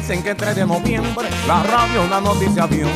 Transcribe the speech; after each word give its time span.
dicen 0.00 0.22
que 0.22 0.30
el 0.30 0.36
3 0.36 0.56
de 0.56 0.66
noviembre 0.66 1.28
la 1.46 1.62
radio 1.62 2.02
una 2.02 2.22
noticia 2.22 2.66
dio. 2.66 2.86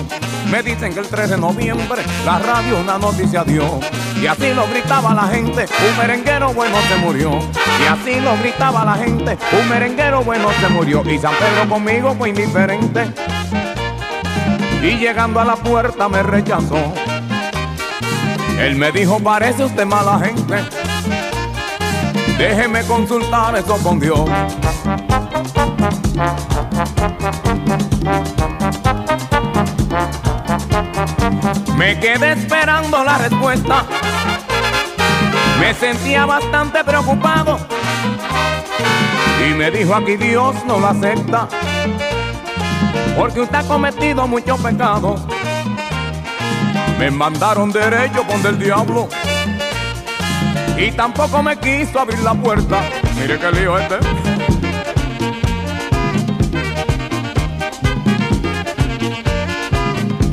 Me 0.51 0.63
dicen 0.63 0.95
que 0.95 1.01
el 1.01 1.07
3 1.07 1.31
de 1.31 1.37
noviembre 1.37 2.03
la 2.25 2.39
radio 2.39 2.81
una 2.81 2.97
noticia 2.97 3.45
dio. 3.45 3.79
Y 4.23 4.27
así 4.27 4.55
lo 4.55 4.67
gritaba 4.69 5.13
la 5.13 5.25
gente, 5.25 5.67
un 5.87 5.99
merenguero 5.99 6.55
bueno 6.55 6.77
se 6.89 6.97
murió. 6.97 7.39
Y 7.83 7.87
así 7.87 8.21
lo 8.21 8.39
gritaba 8.39 8.87
la 8.87 8.95
gente, 8.95 9.37
un 9.53 9.69
merenguero 9.69 10.25
bueno 10.25 10.49
se 10.59 10.69
murió. 10.69 11.03
Y 11.05 11.19
San 11.19 11.35
Pedro 11.35 11.69
conmigo 11.69 12.15
fue 12.15 12.31
indiferente. 12.31 13.07
Y 14.83 14.97
llegando 14.97 15.41
a 15.41 15.45
la 15.45 15.57
puerta 15.57 16.09
me 16.09 16.23
rechazó. 16.23 16.79
Él 18.59 18.77
me 18.77 18.93
dijo, 18.93 19.21
parece 19.21 19.65
usted 19.65 19.85
mala 19.85 20.19
gente. 20.21 20.57
Déjeme 22.39 22.83
consultar 22.85 23.55
eso 23.57 23.77
con 23.83 24.01
Dios. 24.01 24.27
Me 31.85 32.01
quedé 32.01 32.33
esperando 32.33 33.05
la 33.05 33.19
respuesta. 33.19 33.85
Me 35.61 35.75
sentía 35.75 36.25
bastante 36.25 36.83
preocupado. 36.83 37.59
Y 39.47 39.53
me 39.53 39.71
dijo 39.71 39.95
aquí 39.95 40.17
Dios 40.17 40.57
no 40.67 40.81
lo 40.81 40.87
acepta. 40.87 41.47
Porque 43.19 43.43
usted 43.43 43.57
ha 43.57 43.69
cometido 43.69 44.27
mucho 44.27 44.57
pecado. 44.57 45.17
Me 46.99 47.11
mandaron 47.11 47.71
derecho 47.71 48.27
con 48.27 48.43
del 48.43 48.59
diablo. 48.59 49.07
Y 50.79 50.91
tampoco 50.93 51.43
me 51.43 51.59
quiso 51.59 52.01
abrir 52.01 52.21
la 52.21 52.33
puerta. 52.33 52.81
Mire 53.21 53.39
qué 53.39 53.53
lío 53.53 53.79
este. 53.79 54.24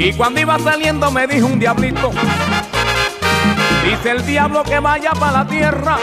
Y 0.03 0.13
cuando 0.13 0.39
iba 0.39 0.57
saliendo 0.57 1.11
me 1.11 1.27
dijo 1.27 1.45
un 1.45 1.59
diablito, 1.59 2.09
dice 3.85 4.09
el 4.09 4.25
diablo 4.25 4.63
que 4.63 4.79
vaya 4.79 5.11
para 5.11 5.43
la 5.43 5.47
tierra, 5.47 5.99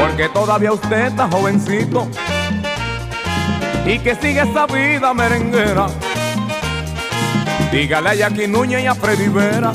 porque 0.00 0.28
todavía 0.30 0.72
usted 0.72 1.06
está 1.06 1.28
jovencito 1.28 2.08
y 3.86 4.00
que 4.00 4.16
sigue 4.16 4.40
esa 4.40 4.66
vida 4.66 5.14
merenguera. 5.14 5.86
Dígale 7.70 8.08
a 8.10 8.14
Jackie 8.14 8.48
Núñez 8.48 8.82
y 8.82 8.86
a 8.86 8.96
Freddy 8.96 9.28
Vera 9.28 9.72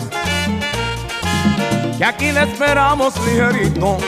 que 1.97 2.03
aquí 2.03 2.31
le 2.33 2.43
esperamos 2.43 3.13
ligerito, 3.25 3.99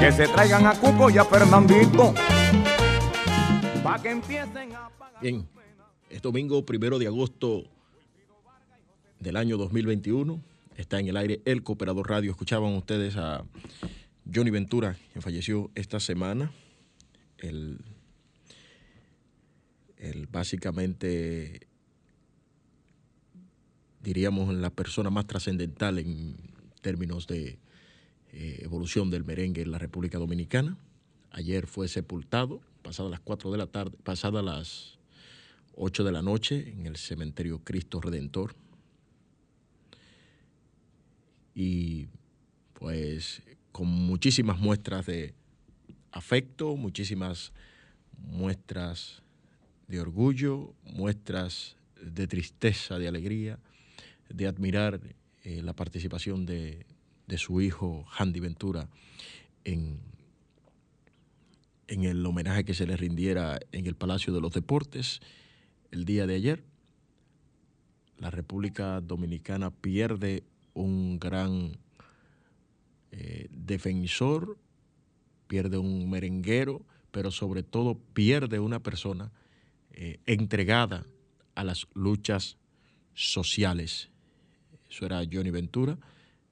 que 0.00 0.10
se 0.10 0.26
traigan 0.26 0.66
a 0.66 0.72
Cuco 0.72 1.08
y 1.08 1.18
a 1.18 1.24
Fernandito, 1.24 2.14
para 3.84 4.02
que 4.02 4.10
empiecen 4.10 4.74
a 4.74 4.88
pagar. 4.98 5.20
Bien. 5.20 5.59
Es 6.10 6.22
domingo 6.22 6.66
primero 6.66 6.98
de 6.98 7.06
agosto 7.06 7.62
del 9.20 9.36
año 9.36 9.56
2021. 9.56 10.42
Está 10.76 10.98
en 10.98 11.06
el 11.06 11.16
aire 11.16 11.40
el 11.44 11.62
Cooperador 11.62 12.10
Radio. 12.10 12.32
Escuchaban 12.32 12.74
ustedes 12.74 13.16
a 13.16 13.44
Johnny 14.34 14.50
Ventura, 14.50 14.96
que 15.14 15.20
falleció 15.20 15.70
esta 15.76 16.00
semana. 16.00 16.50
El, 17.38 17.78
el 19.98 20.26
básicamente, 20.26 21.68
diríamos, 24.02 24.52
la 24.52 24.70
persona 24.70 25.10
más 25.10 25.28
trascendental 25.28 26.00
en 26.00 26.34
términos 26.82 27.28
de 27.28 27.60
eh, 28.32 28.58
evolución 28.62 29.10
del 29.10 29.22
merengue 29.22 29.62
en 29.62 29.70
la 29.70 29.78
República 29.78 30.18
Dominicana. 30.18 30.76
Ayer 31.30 31.68
fue 31.68 31.86
sepultado, 31.86 32.60
pasadas 32.82 33.12
las 33.12 33.20
4 33.20 33.52
de 33.52 33.58
la 33.58 33.68
tarde, 33.68 33.96
pasadas 34.02 34.44
las 34.44 34.99
8 35.82 36.04
de 36.04 36.12
la 36.12 36.20
noche 36.20 36.72
en 36.72 36.86
el 36.86 36.96
cementerio 36.96 37.64
Cristo 37.64 38.00
Redentor. 38.00 38.54
y 41.54 42.06
pues 42.74 43.42
con 43.72 43.88
muchísimas 43.88 44.58
muestras 44.58 45.06
de 45.06 45.34
afecto, 46.12 46.76
muchísimas 46.76 47.52
muestras 48.16 49.22
de 49.88 50.00
orgullo, 50.00 50.74
muestras 50.84 51.76
de 52.00 52.26
tristeza, 52.26 52.98
de 52.98 53.08
alegría, 53.08 53.58
de 54.28 54.46
admirar 54.46 55.00
eh, 55.44 55.62
la 55.62 55.74
participación 55.74 56.46
de, 56.46 56.86
de, 57.26 57.38
su 57.38 57.60
hijo 57.60 58.06
Handy 58.16 58.40
Ventura 58.40 58.88
en, 59.64 59.98
en 61.88 62.04
el 62.04 62.24
homenaje 62.24 62.64
que 62.64 62.74
se 62.74 62.86
le 62.86 62.96
rindiera 62.96 63.60
en 63.72 63.86
el 63.86 63.96
Palacio 63.96 64.32
de 64.32 64.40
los 64.40 64.52
Deportes 64.52 65.20
el 65.90 66.04
día 66.04 66.26
de 66.26 66.34
ayer. 66.34 66.64
La 68.18 68.30
República 68.30 69.00
Dominicana 69.00 69.70
pierde 69.70 70.44
un 70.74 71.18
gran 71.18 71.78
eh, 73.12 73.48
defensor, 73.50 74.58
pierde 75.46 75.78
un 75.78 76.08
merenguero, 76.10 76.84
pero 77.10 77.30
sobre 77.30 77.62
todo 77.62 77.98
pierde 78.12 78.60
una 78.60 78.82
persona 78.82 79.32
eh, 79.92 80.20
entregada 80.26 81.06
a 81.54 81.64
las 81.64 81.86
luchas 81.94 82.56
sociales. 83.14 84.10
Eso 84.88 85.06
era 85.06 85.22
Johnny 85.30 85.50
Ventura, 85.50 85.98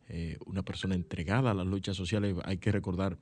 eh, 0.09 0.39
una 0.47 0.63
persona 0.65 0.95
entregada 0.95 1.51
a 1.51 1.55
las 1.55 1.67
luchas 1.67 1.97
sociales. 1.97 2.35
Hay 2.45 2.59
que 2.59 2.73
recordar 2.73 3.19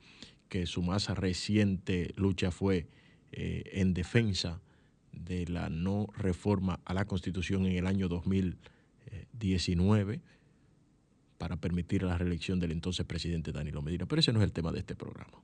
que 0.48 0.66
su 0.66 0.82
más 0.82 1.08
reciente 1.08 2.12
lucha 2.16 2.50
fue 2.50 2.86
en 3.32 3.92
defensa 3.92 4.62
de 5.16 5.46
la 5.46 5.68
no 5.68 6.06
reforma 6.16 6.80
a 6.84 6.94
la 6.94 7.04
Constitución 7.04 7.66
en 7.66 7.76
el 7.76 7.86
año 7.86 8.08
2019 8.08 10.20
para 11.38 11.56
permitir 11.56 12.02
la 12.02 12.16
reelección 12.16 12.60
del 12.60 12.72
entonces 12.72 13.04
presidente 13.06 13.52
Danilo 13.52 13.82
Medina. 13.82 14.06
Pero 14.06 14.20
ese 14.20 14.32
no 14.32 14.40
es 14.40 14.44
el 14.44 14.52
tema 14.52 14.72
de 14.72 14.80
este 14.80 14.94
programa. 14.94 15.42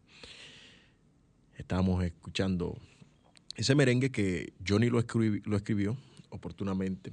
Estábamos 1.56 2.04
escuchando 2.04 2.78
ese 3.56 3.74
merengue 3.74 4.10
que 4.10 4.52
Johnny 4.66 4.88
lo, 4.88 5.04
lo 5.44 5.56
escribió 5.56 5.96
oportunamente. 6.30 7.12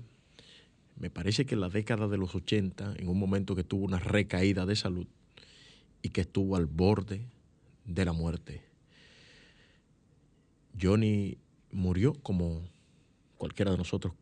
Me 0.98 1.10
parece 1.10 1.46
que 1.46 1.56
en 1.56 1.62
la 1.62 1.70
década 1.70 2.08
de 2.08 2.18
los 2.18 2.36
80, 2.36 2.96
en 2.98 3.08
un 3.08 3.20
momento 3.20 3.56
que 3.56 3.64
tuvo 3.64 3.86
una 3.86 4.00
recaída 4.00 4.66
de 4.66 4.76
salud 4.76 5.08
y 6.02 6.10
que 6.10 6.22
estuvo 6.22 6.56
al 6.56 6.66
borde 6.66 7.26
de 7.86 8.06
la 8.06 8.14
muerte. 8.14 8.64
Johnny 10.82 11.38
murió 11.72 12.14
como 12.14 12.62
cualquiera 13.38 13.72
de 13.72 13.78
nosotros 13.78 14.14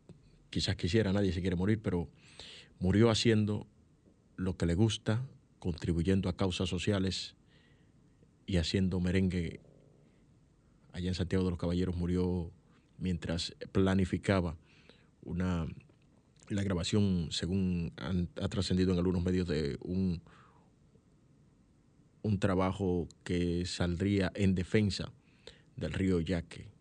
quizás 0.49 0.75
quisiera, 0.75 1.13
nadie 1.13 1.33
se 1.33 1.41
quiere 1.41 1.55
morir, 1.55 1.81
pero 1.81 2.09
murió 2.79 3.09
haciendo 3.09 3.67
lo 4.35 4.57
que 4.57 4.65
le 4.65 4.75
gusta, 4.75 5.25
contribuyendo 5.59 6.29
a 6.29 6.37
causas 6.37 6.69
sociales 6.69 7.35
y 8.45 8.57
haciendo 8.57 8.99
merengue. 8.99 9.59
Allá 10.93 11.09
en 11.09 11.15
Santiago 11.15 11.45
de 11.45 11.51
los 11.51 11.59
Caballeros 11.59 11.95
murió 11.95 12.51
mientras 12.97 13.55
planificaba 13.71 14.57
una 15.21 15.67
la 16.49 16.63
grabación, 16.63 17.27
según 17.31 17.91
ha 17.97 18.47
trascendido 18.47 18.93
en 18.93 18.97
algunos 18.97 19.21
medios, 19.21 19.47
de 19.47 19.77
un, 19.81 20.21
un 22.21 22.39
trabajo 22.39 23.07
que 23.25 23.65
saldría 23.65 24.31
en 24.33 24.55
defensa 24.55 25.11
del 25.75 25.91
río 25.91 26.21
Yaque. 26.21 26.76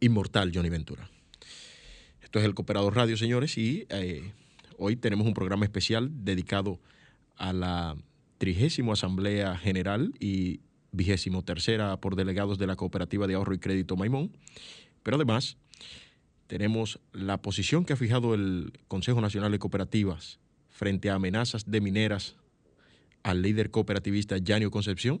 Inmortal 0.00 0.52
Johnny 0.54 0.68
Ventura. 0.68 1.10
Esto 2.22 2.38
es 2.38 2.44
el 2.44 2.54
Cooperador 2.54 2.94
Radio, 2.94 3.16
señores, 3.16 3.56
y 3.56 3.86
eh, 3.88 4.32
Hoy 4.80 4.94
tenemos 4.94 5.26
un 5.26 5.34
programa 5.34 5.64
especial 5.64 6.08
dedicado 6.24 6.78
a 7.36 7.52
la 7.52 7.96
trigésimo 8.38 8.92
Asamblea 8.92 9.56
General 9.58 10.14
y 10.20 10.60
vigésimo 10.92 11.42
tercera 11.42 12.00
por 12.00 12.14
delegados 12.14 12.58
de 12.58 12.68
la 12.68 12.76
Cooperativa 12.76 13.26
de 13.26 13.34
Ahorro 13.34 13.54
y 13.54 13.58
Crédito 13.58 13.96
Maimón. 13.96 14.30
Pero 15.02 15.16
además 15.16 15.56
tenemos 16.46 17.00
la 17.12 17.42
posición 17.42 17.84
que 17.84 17.94
ha 17.94 17.96
fijado 17.96 18.34
el 18.34 18.72
Consejo 18.86 19.20
Nacional 19.20 19.50
de 19.50 19.58
Cooperativas 19.58 20.38
frente 20.70 21.10
a 21.10 21.16
amenazas 21.16 21.68
de 21.68 21.80
mineras 21.80 22.36
al 23.24 23.42
líder 23.42 23.72
cooperativista 23.72 24.38
Yanio 24.38 24.70
Concepción 24.70 25.20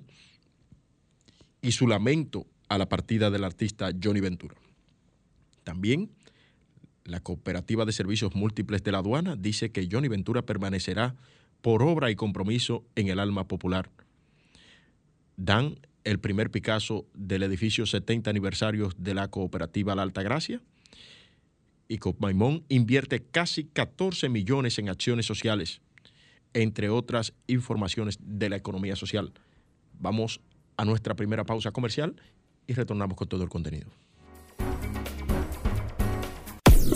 y 1.62 1.72
su 1.72 1.88
lamento 1.88 2.46
a 2.68 2.78
la 2.78 2.88
partida 2.88 3.28
del 3.28 3.42
artista 3.42 3.90
Johnny 4.00 4.20
Ventura. 4.20 4.54
También 5.68 6.08
la 7.04 7.20
Cooperativa 7.20 7.84
de 7.84 7.92
Servicios 7.92 8.34
Múltiples 8.34 8.82
de 8.82 8.90
la 8.90 9.00
Aduana 9.00 9.36
dice 9.36 9.70
que 9.70 9.86
Johnny 9.92 10.08
Ventura 10.08 10.40
permanecerá 10.40 11.14
por 11.60 11.82
obra 11.82 12.10
y 12.10 12.16
compromiso 12.16 12.86
en 12.94 13.08
el 13.08 13.18
alma 13.18 13.46
popular. 13.48 13.90
Dan 15.36 15.78
el 16.04 16.20
primer 16.20 16.50
Picasso 16.50 17.04
del 17.12 17.42
edificio 17.42 17.84
70 17.84 18.30
aniversario 18.30 18.90
de 18.96 19.12
la 19.12 19.28
Cooperativa 19.28 19.94
La 19.94 20.00
Alta 20.00 20.22
Gracia. 20.22 20.62
Y 21.86 21.98
Copmaimón 21.98 22.64
invierte 22.70 23.22
casi 23.22 23.64
14 23.64 24.30
millones 24.30 24.78
en 24.78 24.88
acciones 24.88 25.26
sociales, 25.26 25.82
entre 26.54 26.88
otras 26.88 27.34
informaciones 27.46 28.18
de 28.22 28.48
la 28.48 28.56
economía 28.56 28.96
social. 28.96 29.34
Vamos 30.00 30.40
a 30.78 30.86
nuestra 30.86 31.14
primera 31.14 31.44
pausa 31.44 31.72
comercial 31.72 32.16
y 32.66 32.72
retornamos 32.72 33.18
con 33.18 33.28
todo 33.28 33.42
el 33.42 33.50
contenido. 33.50 33.90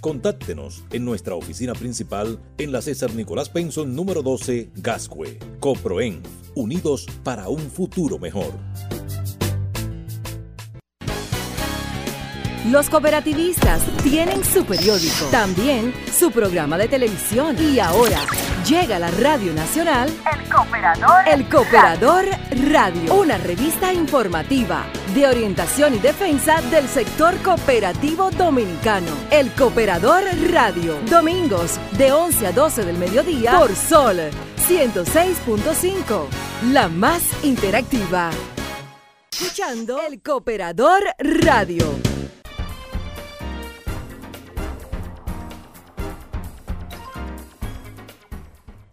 Contáctenos 0.00 0.84
en 0.92 1.04
nuestra 1.04 1.34
oficina 1.34 1.72
principal 1.72 2.38
en 2.58 2.70
la 2.70 2.82
César 2.82 3.12
Nicolás 3.14 3.48
Penson 3.48 3.96
número 3.96 4.22
12, 4.22 4.70
Gascue. 4.76 5.38
Coproen, 5.58 6.22
unidos 6.54 7.06
para 7.24 7.48
un 7.48 7.58
futuro 7.58 8.18
mejor. 8.18 8.52
Los 12.70 12.90
cooperativistas 12.90 13.82
tienen 14.02 14.44
su 14.44 14.64
periódico, 14.64 15.26
también 15.30 15.92
su 16.12 16.30
programa 16.30 16.76
de 16.76 16.86
televisión 16.86 17.56
y 17.58 17.78
ahora 17.80 18.18
llega 18.68 18.98
la 18.98 19.10
Radio 19.10 19.54
Nacional 19.54 20.10
El 20.30 20.52
Cooperador, 20.52 21.28
El 21.28 21.48
Cooperador 21.48 22.24
Radio, 22.70 23.14
una 23.14 23.38
revista 23.38 23.92
informativa 23.92 24.84
de 25.14 25.26
orientación 25.26 25.94
y 25.94 25.98
defensa 25.98 26.60
del 26.70 26.86
sector 26.86 27.36
cooperativo 27.42 28.30
dominicano. 28.30 29.10
El 29.30 29.50
Cooperador 29.52 30.24
Radio, 30.50 30.98
domingos 31.08 31.78
de 31.96 32.12
11 32.12 32.46
a 32.48 32.52
12 32.52 32.84
del 32.84 32.98
mediodía 32.98 33.58
por 33.58 33.74
Sol 33.74 34.18
106.5, 34.68 36.26
la 36.72 36.88
más 36.88 37.22
interactiva. 37.42 38.30
Escuchando 39.30 40.02
El 40.02 40.20
Cooperador 40.20 41.04
Radio. 41.18 42.07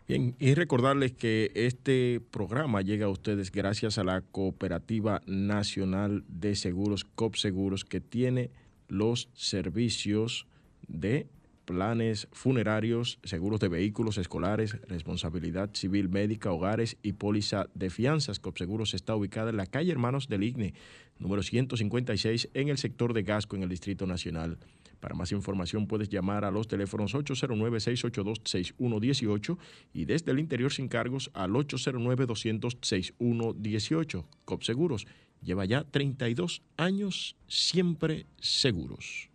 Bien, 0.07 0.35
y 0.37 0.53
recordarles 0.53 1.13
que 1.13 1.51
este 1.55 2.21
programa 2.29 2.81
llega 2.81 3.07
a 3.07 3.09
ustedes 3.09 3.51
gracias 3.51 3.97
a 3.97 4.03
la 4.03 4.21
Cooperativa 4.21 5.23
Nacional 5.25 6.23
de 6.27 6.55
Seguros, 6.55 7.05
COP 7.05 7.35
Seguros, 7.35 7.85
que 7.85 8.01
tiene 8.01 8.51
los 8.87 9.29
servicios 9.33 10.45
de 10.87 11.25
planes 11.65 12.27
funerarios, 12.31 13.17
seguros 13.23 13.59
de 13.59 13.67
vehículos 13.67 14.19
escolares, 14.19 14.79
responsabilidad 14.87 15.71
civil 15.73 16.09
médica, 16.09 16.51
hogares 16.51 16.97
y 17.01 17.13
póliza 17.13 17.65
de 17.73 17.89
fianzas. 17.89 18.39
Copseguros 18.39 18.93
está 18.93 19.15
ubicada 19.15 19.49
en 19.49 19.57
la 19.57 19.65
calle 19.65 19.91
Hermanos 19.91 20.27
del 20.27 20.43
Igne, 20.43 20.75
número 21.17 21.41
156, 21.41 22.49
en 22.53 22.69
el 22.69 22.77
sector 22.77 23.13
de 23.13 23.23
Gasco, 23.23 23.55
en 23.55 23.63
el 23.63 23.69
Distrito 23.69 24.05
Nacional. 24.05 24.59
Para 25.05 25.13
más 25.13 25.31
información 25.31 25.85
puedes 25.85 26.09
llamar 26.09 26.43
a 26.45 26.49
los 26.49 26.67
teléfonos 26.67 27.13
809-682-6118 27.13 29.55
y 29.93 30.05
desde 30.05 30.31
el 30.31 30.39
interior 30.39 30.73
sin 30.73 30.87
cargos 30.87 31.29
al 31.35 31.51
809-200-6118. 31.51 34.25
Copseguros 34.45 35.05
lleva 35.43 35.65
ya 35.65 35.83
32 35.83 36.63
años 36.77 37.35
siempre 37.47 38.25
seguros. 38.39 39.29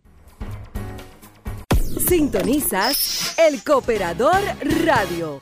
Sintonizas 2.05 3.37
El 3.39 3.63
Cooperador 3.63 4.41
Radio. 4.83 5.41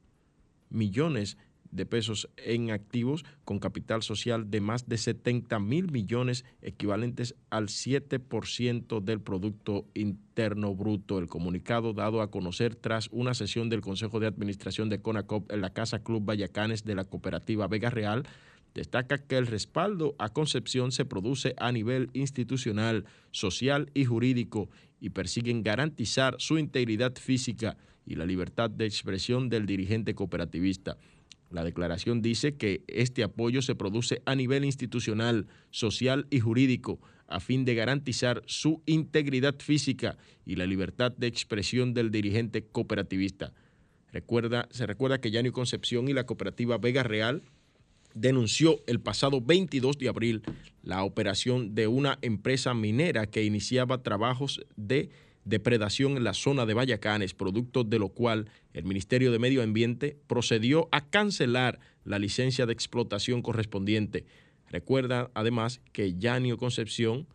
millones 0.69 1.37
de 1.71 1.85
pesos 1.85 2.29
en 2.37 2.71
activos 2.71 3.25
con 3.45 3.59
capital 3.59 4.03
social 4.03 4.49
de 4.49 4.61
más 4.61 4.87
de 4.87 4.97
70 4.97 5.59
mil 5.59 5.91
millones 5.91 6.45
equivalentes 6.61 7.35
al 7.49 7.67
7% 7.67 9.01
del 9.01 9.21
Producto 9.21 9.85
Interno 9.93 10.75
Bruto. 10.75 11.19
El 11.19 11.27
comunicado 11.27 11.93
dado 11.93 12.21
a 12.21 12.31
conocer 12.31 12.75
tras 12.75 13.09
una 13.11 13.33
sesión 13.33 13.69
del 13.69 13.81
Consejo 13.81 14.19
de 14.19 14.27
Administración 14.27 14.89
de 14.89 15.01
CONACOP 15.01 15.51
en 15.51 15.61
la 15.61 15.71
Casa 15.71 16.03
Club 16.03 16.23
Vallacanes 16.23 16.83
de 16.83 16.95
la 16.95 17.05
cooperativa 17.05 17.67
Vega 17.67 17.89
Real 17.89 18.23
destaca 18.73 19.17
que 19.17 19.37
el 19.37 19.47
respaldo 19.47 20.15
a 20.19 20.29
Concepción 20.29 20.91
se 20.91 21.05
produce 21.05 21.53
a 21.57 21.71
nivel 21.71 22.09
institucional, 22.13 23.05
social 23.31 23.89
y 23.93 24.05
jurídico 24.05 24.69
y 24.99 25.09
persiguen 25.09 25.63
garantizar 25.63 26.35
su 26.39 26.57
integridad 26.57 27.15
física 27.15 27.77
y 28.05 28.15
la 28.15 28.25
libertad 28.25 28.69
de 28.69 28.85
expresión 28.85 29.49
del 29.49 29.65
dirigente 29.65 30.15
cooperativista. 30.15 30.97
La 31.49 31.63
declaración 31.63 32.21
dice 32.21 32.55
que 32.55 32.83
este 32.87 33.23
apoyo 33.23 33.61
se 33.61 33.75
produce 33.75 34.21
a 34.25 34.35
nivel 34.35 34.65
institucional, 34.65 35.47
social 35.71 36.27
y 36.29 36.39
jurídico 36.39 36.99
a 37.27 37.39
fin 37.39 37.63
de 37.63 37.75
garantizar 37.75 38.41
su 38.45 38.81
integridad 38.85 39.55
física 39.59 40.17
y 40.45 40.55
la 40.55 40.65
libertad 40.65 41.11
de 41.11 41.27
expresión 41.27 41.93
del 41.93 42.11
dirigente 42.11 42.65
cooperativista. 42.65 43.53
Recuerda, 44.11 44.67
se 44.71 44.87
recuerda 44.87 45.21
que 45.21 45.31
Yanio 45.31 45.53
Concepción 45.53 46.07
y 46.07 46.13
la 46.13 46.25
cooperativa 46.25 46.77
Vega 46.79 47.03
Real 47.03 47.43
denunció 48.15 48.83
el 48.87 48.99
pasado 48.99 49.41
22 49.41 49.97
de 49.99 50.09
abril 50.09 50.41
la 50.81 51.03
operación 51.03 51.75
de 51.75 51.87
una 51.87 52.17
empresa 52.21 52.73
minera 52.73 53.27
que 53.27 53.43
iniciaba 53.43 54.01
trabajos 54.01 54.61
de 54.75 55.11
depredación 55.45 56.17
en 56.17 56.23
la 56.23 56.33
zona 56.33 56.65
de 56.65 56.73
Vallacanes, 56.73 57.33
producto 57.33 57.83
de 57.83 57.99
lo 57.99 58.09
cual 58.09 58.49
el 58.73 58.85
Ministerio 58.85 59.31
de 59.31 59.39
Medio 59.39 59.63
Ambiente 59.63 60.17
procedió 60.27 60.89
a 60.91 61.09
cancelar 61.09 61.79
la 62.03 62.19
licencia 62.19 62.65
de 62.65 62.73
explotación 62.73 63.41
correspondiente. 63.41 64.25
Recuerda 64.69 65.31
además 65.33 65.81
que 65.91 66.15
Yanio 66.15 66.57
Concepción, 66.57 67.27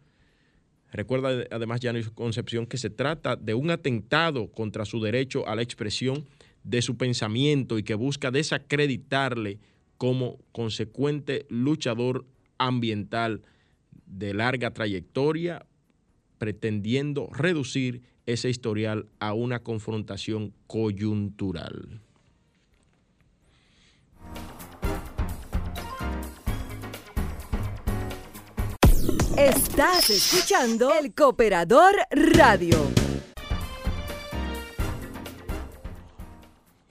recuerda 0.92 1.44
además 1.50 1.80
Yanio 1.80 2.14
Concepción 2.14 2.66
que 2.66 2.78
se 2.78 2.90
trata 2.90 3.36
de 3.36 3.54
un 3.54 3.70
atentado 3.70 4.52
contra 4.52 4.84
su 4.84 5.00
derecho 5.00 5.46
a 5.48 5.56
la 5.56 5.62
expresión 5.62 6.26
de 6.62 6.82
su 6.82 6.96
pensamiento 6.96 7.78
y 7.78 7.82
que 7.82 7.94
busca 7.94 8.30
desacreditarle 8.30 9.58
como 9.98 10.38
consecuente 10.52 11.46
luchador 11.48 12.26
ambiental 12.58 13.42
de 14.06 14.34
larga 14.34 14.72
trayectoria, 14.72 15.66
pretendiendo 16.44 17.30
reducir 17.32 18.02
ese 18.26 18.50
historial 18.50 19.06
a 19.18 19.32
una 19.32 19.60
confrontación 19.60 20.52
coyuntural. 20.66 22.02
Estás 29.38 30.10
escuchando 30.10 30.92
el 31.00 31.14
Cooperador 31.14 31.94
Radio. 32.10 33.03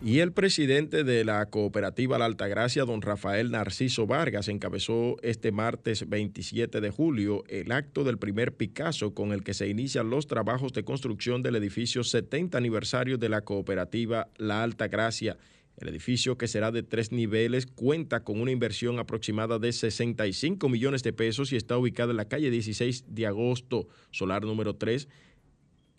Y 0.05 0.19
el 0.19 0.33
presidente 0.33 1.05
de 1.05 1.23
la 1.23 1.45
cooperativa 1.45 2.17
La 2.17 2.25
Altagracia, 2.25 2.83
don 2.83 3.01
Rafael 3.01 3.51
Narciso 3.51 4.05
Vargas, 4.05 4.49
encabezó 4.49 5.15
este 5.21 5.53
martes 5.53 6.09
27 6.09 6.81
de 6.81 6.89
julio 6.89 7.45
el 7.47 7.71
acto 7.71 8.03
del 8.03 8.17
primer 8.17 8.53
Picasso 8.53 9.13
con 9.13 9.31
el 9.31 9.45
que 9.45 9.53
se 9.53 9.69
inician 9.69 10.09
los 10.09 10.27
trabajos 10.27 10.73
de 10.73 10.83
construcción 10.83 11.41
del 11.41 11.55
edificio 11.55 12.03
70 12.03 12.57
aniversario 12.57 13.17
de 13.17 13.29
la 13.29 13.45
cooperativa 13.45 14.27
La 14.35 14.61
Altagracia. 14.61 15.37
El 15.77 15.87
edificio, 15.87 16.37
que 16.37 16.49
será 16.49 16.71
de 16.71 16.83
tres 16.83 17.13
niveles, 17.13 17.65
cuenta 17.65 18.25
con 18.25 18.41
una 18.41 18.51
inversión 18.51 18.99
aproximada 18.99 19.57
de 19.57 19.71
65 19.71 20.67
millones 20.67 21.01
de 21.03 21.13
pesos 21.13 21.53
y 21.53 21.55
está 21.55 21.77
ubicado 21.77 22.11
en 22.11 22.17
la 22.17 22.27
calle 22.27 22.51
16 22.51 23.05
de 23.07 23.25
agosto, 23.25 23.87
solar 24.11 24.43
número 24.43 24.75
3. 24.75 25.07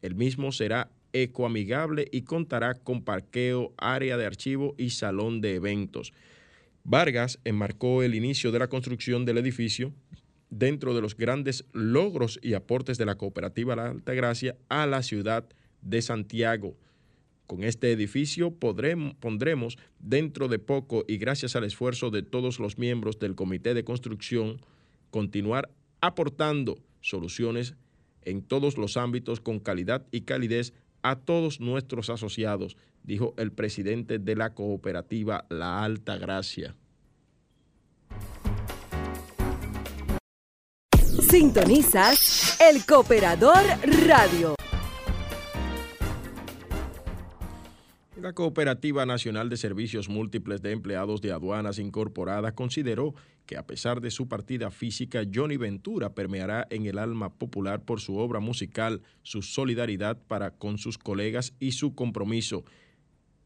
El 0.04 0.16
mismo 0.16 0.52
será 0.52 0.90
ecoamigable 1.14 2.08
y 2.12 2.25
contará 2.25 2.75
con 2.75 3.04
parqueo, 3.04 3.73
área 3.78 4.18
de 4.18 4.26
archivo 4.26 4.75
y 4.76 4.90
salón 4.90 5.40
de 5.40 5.54
eventos. 5.54 6.12
Vargas 6.82 7.38
enmarcó 7.46 8.02
el 8.02 8.14
inicio 8.14 8.52
de 8.52 8.58
la 8.58 8.68
construcción 8.68 9.25
del 9.25 9.38
edificio 9.38 9.94
dentro 10.50 10.94
de 10.94 11.00
los 11.00 11.16
grandes 11.16 11.64
logros 11.73 12.38
y 12.42 12.52
aportes 12.52 12.99
de 12.99 13.06
la 13.06 13.14
cooperativa 13.14 13.76
La 13.76 13.87
Altagracia 13.87 14.58
a 14.68 14.84
la 14.84 15.02
ciudad 15.02 15.46
de 15.80 16.02
Santiago. 16.02 16.76
Con 17.46 17.64
este 17.64 17.90
edificio 17.90 18.50
podremos, 18.50 19.14
pondremos 19.14 19.78
dentro 20.00 20.49
de 20.49 20.58
poco 20.58 21.06
y 21.08 21.16
gracias 21.16 21.56
al 21.56 21.64
esfuerzo 21.64 22.11
de 22.11 22.23
todos 22.23 22.58
los 22.58 22.76
miembros 22.76 23.18
del 23.18 23.34
comité 23.34 23.73
de 23.73 23.84
construcción, 23.84 24.61
continuar 25.08 25.70
aportando 26.02 26.78
soluciones 27.00 27.75
en 28.24 28.42
todos 28.42 28.76
los 28.78 28.96
ámbitos 28.96 29.40
con 29.40 29.60
calidad 29.60 30.06
y 30.10 30.22
calidez 30.22 30.72
a 31.02 31.16
todos 31.16 31.60
nuestros 31.60 32.10
asociados, 32.10 32.76
dijo 33.02 33.34
el 33.36 33.52
presidente 33.52 34.18
de 34.18 34.36
la 34.36 34.54
cooperativa 34.54 35.46
La 35.50 35.84
Alta 35.84 36.16
Gracia. 36.16 36.74
Sintonizas 41.30 42.58
el 42.60 42.84
Cooperador 42.86 43.62
Radio. 44.06 44.54
La 48.24 48.32
Cooperativa 48.32 49.04
Nacional 49.04 49.50
de 49.50 49.58
Servicios 49.58 50.08
Múltiples 50.08 50.62
de 50.62 50.72
Empleados 50.72 51.20
de 51.20 51.30
Aduanas 51.30 51.78
Incorporadas 51.78 52.54
consideró 52.54 53.14
que 53.44 53.58
a 53.58 53.66
pesar 53.66 54.00
de 54.00 54.10
su 54.10 54.28
partida 54.28 54.70
física, 54.70 55.24
Johnny 55.30 55.58
Ventura 55.58 56.14
permeará 56.14 56.66
en 56.70 56.86
el 56.86 56.96
alma 56.96 57.34
popular 57.34 57.82
por 57.82 58.00
su 58.00 58.16
obra 58.16 58.40
musical, 58.40 59.02
su 59.20 59.42
solidaridad 59.42 60.16
para 60.26 60.52
con 60.52 60.78
sus 60.78 60.96
colegas 60.96 61.52
y 61.60 61.72
su 61.72 61.94
compromiso 61.94 62.64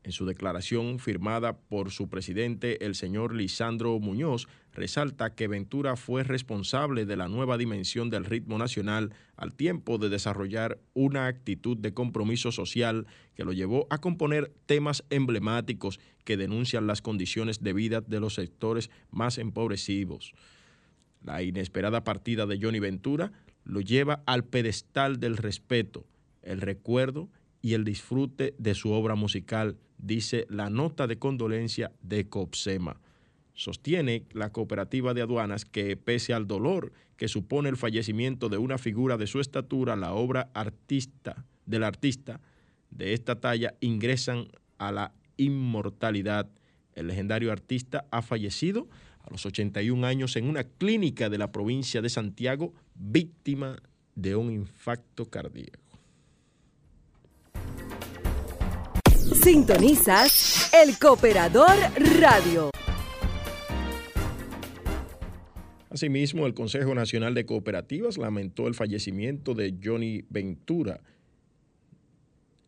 en 0.09 0.13
su 0.13 0.25
declaración 0.25 0.99
firmada 0.99 1.59
por 1.59 1.91
su 1.91 2.09
presidente, 2.09 2.83
el 2.87 2.95
señor 2.95 3.35
Lisandro 3.35 4.01
Muñoz, 4.01 4.49
resalta 4.73 5.35
que 5.35 5.49
Ventura 5.49 5.97
fue 5.97 6.25
responsable 6.25 7.05
de 7.05 7.15
la 7.15 7.29
nueva 7.29 7.59
dimensión 7.59 8.09
del 8.09 8.25
ritmo 8.25 8.57
nacional 8.57 9.13
al 9.37 9.55
tiempo 9.55 9.99
de 9.99 10.09
desarrollar 10.09 10.79
una 10.95 11.27
actitud 11.27 11.77
de 11.77 11.93
compromiso 11.93 12.53
social 12.53 13.07
que 13.35 13.45
lo 13.45 13.53
llevó 13.53 13.87
a 13.91 13.99
componer 13.99 14.51
temas 14.65 15.05
emblemáticos 15.11 16.01
que 16.25 16.39
denuncian 16.39 16.87
las 16.87 17.03
condiciones 17.03 17.63
de 17.63 17.75
vida 17.75 18.01
de 18.01 18.21
los 18.21 18.33
sectores 18.33 18.89
más 19.11 19.37
empobrecidos. 19.37 20.33
La 21.23 21.43
inesperada 21.43 22.03
partida 22.03 22.47
de 22.47 22.59
Johnny 22.59 22.79
Ventura 22.79 23.33
lo 23.63 23.83
lleva 23.83 24.23
al 24.25 24.45
pedestal 24.45 25.21
del 25.21 25.37
respeto, 25.37 26.07
el 26.41 26.63
recuerdo 26.63 27.29
y 27.61 27.75
el 27.75 27.85
disfrute 27.85 28.55
de 28.59 28.75
su 28.75 28.91
obra 28.93 29.15
musical, 29.15 29.77
dice 29.99 30.47
la 30.49 30.71
nota 30.71 31.07
de 31.07 31.19
condolencia 31.19 31.93
de 32.03 32.29
COPSEMA. 32.29 33.01
Sostiene 33.55 34.25
la 34.33 34.51
cooperativa 34.51 35.15
de 35.15 35.23
aduanas 35.23 35.65
que 35.65 35.97
pese 35.97 36.33
al 36.33 36.47
dolor 36.47 36.93
que 37.17 37.29
supone 37.29 37.69
el 37.69 37.77
fallecimiento 37.77 38.49
de 38.49 38.59
una 38.59 38.79
figura 38.79 39.17
de 39.17 39.27
su 39.27 39.41
estatura, 39.41 39.97
la 39.97 40.15
obra 40.15 40.51
artista 40.55 41.45
del 41.67 41.83
artista 41.83 42.41
de 42.91 43.13
esta 43.13 43.41
talla 43.41 43.75
ingresan 43.81 44.49
a 44.79 44.93
la 44.93 45.13
inmortalidad. 45.37 46.49
El 46.95 47.09
legendario 47.09 47.53
artista 47.53 48.07
ha 48.11 48.23
fallecido 48.23 48.89
a 49.21 49.31
los 49.31 49.45
81 49.45 50.07
años 50.07 50.37
en 50.37 50.49
una 50.49 50.65
clínica 50.65 51.29
de 51.29 51.39
la 51.39 51.53
provincia 51.53 52.01
de 52.01 52.09
Santiago, 52.09 52.73
víctima 52.95 53.83
de 54.15 54.37
un 54.37 54.53
infarto 54.53 55.27
cardíaco. 55.27 55.88
Sintonizas 59.43 60.71
el 60.75 60.99
Cooperador 60.99 61.71
Radio. 62.21 62.71
Asimismo, 65.91 66.47
el 66.47 66.55
Consejo 66.55 66.95
Nacional 66.95 67.35
de 67.35 67.47
Cooperativas 67.47 68.19
lamentó 68.19 68.67
el 68.67 68.75
fallecimiento 68.75 69.55
de 69.55 69.77
Johnny 69.83 70.25
Ventura, 70.29 71.01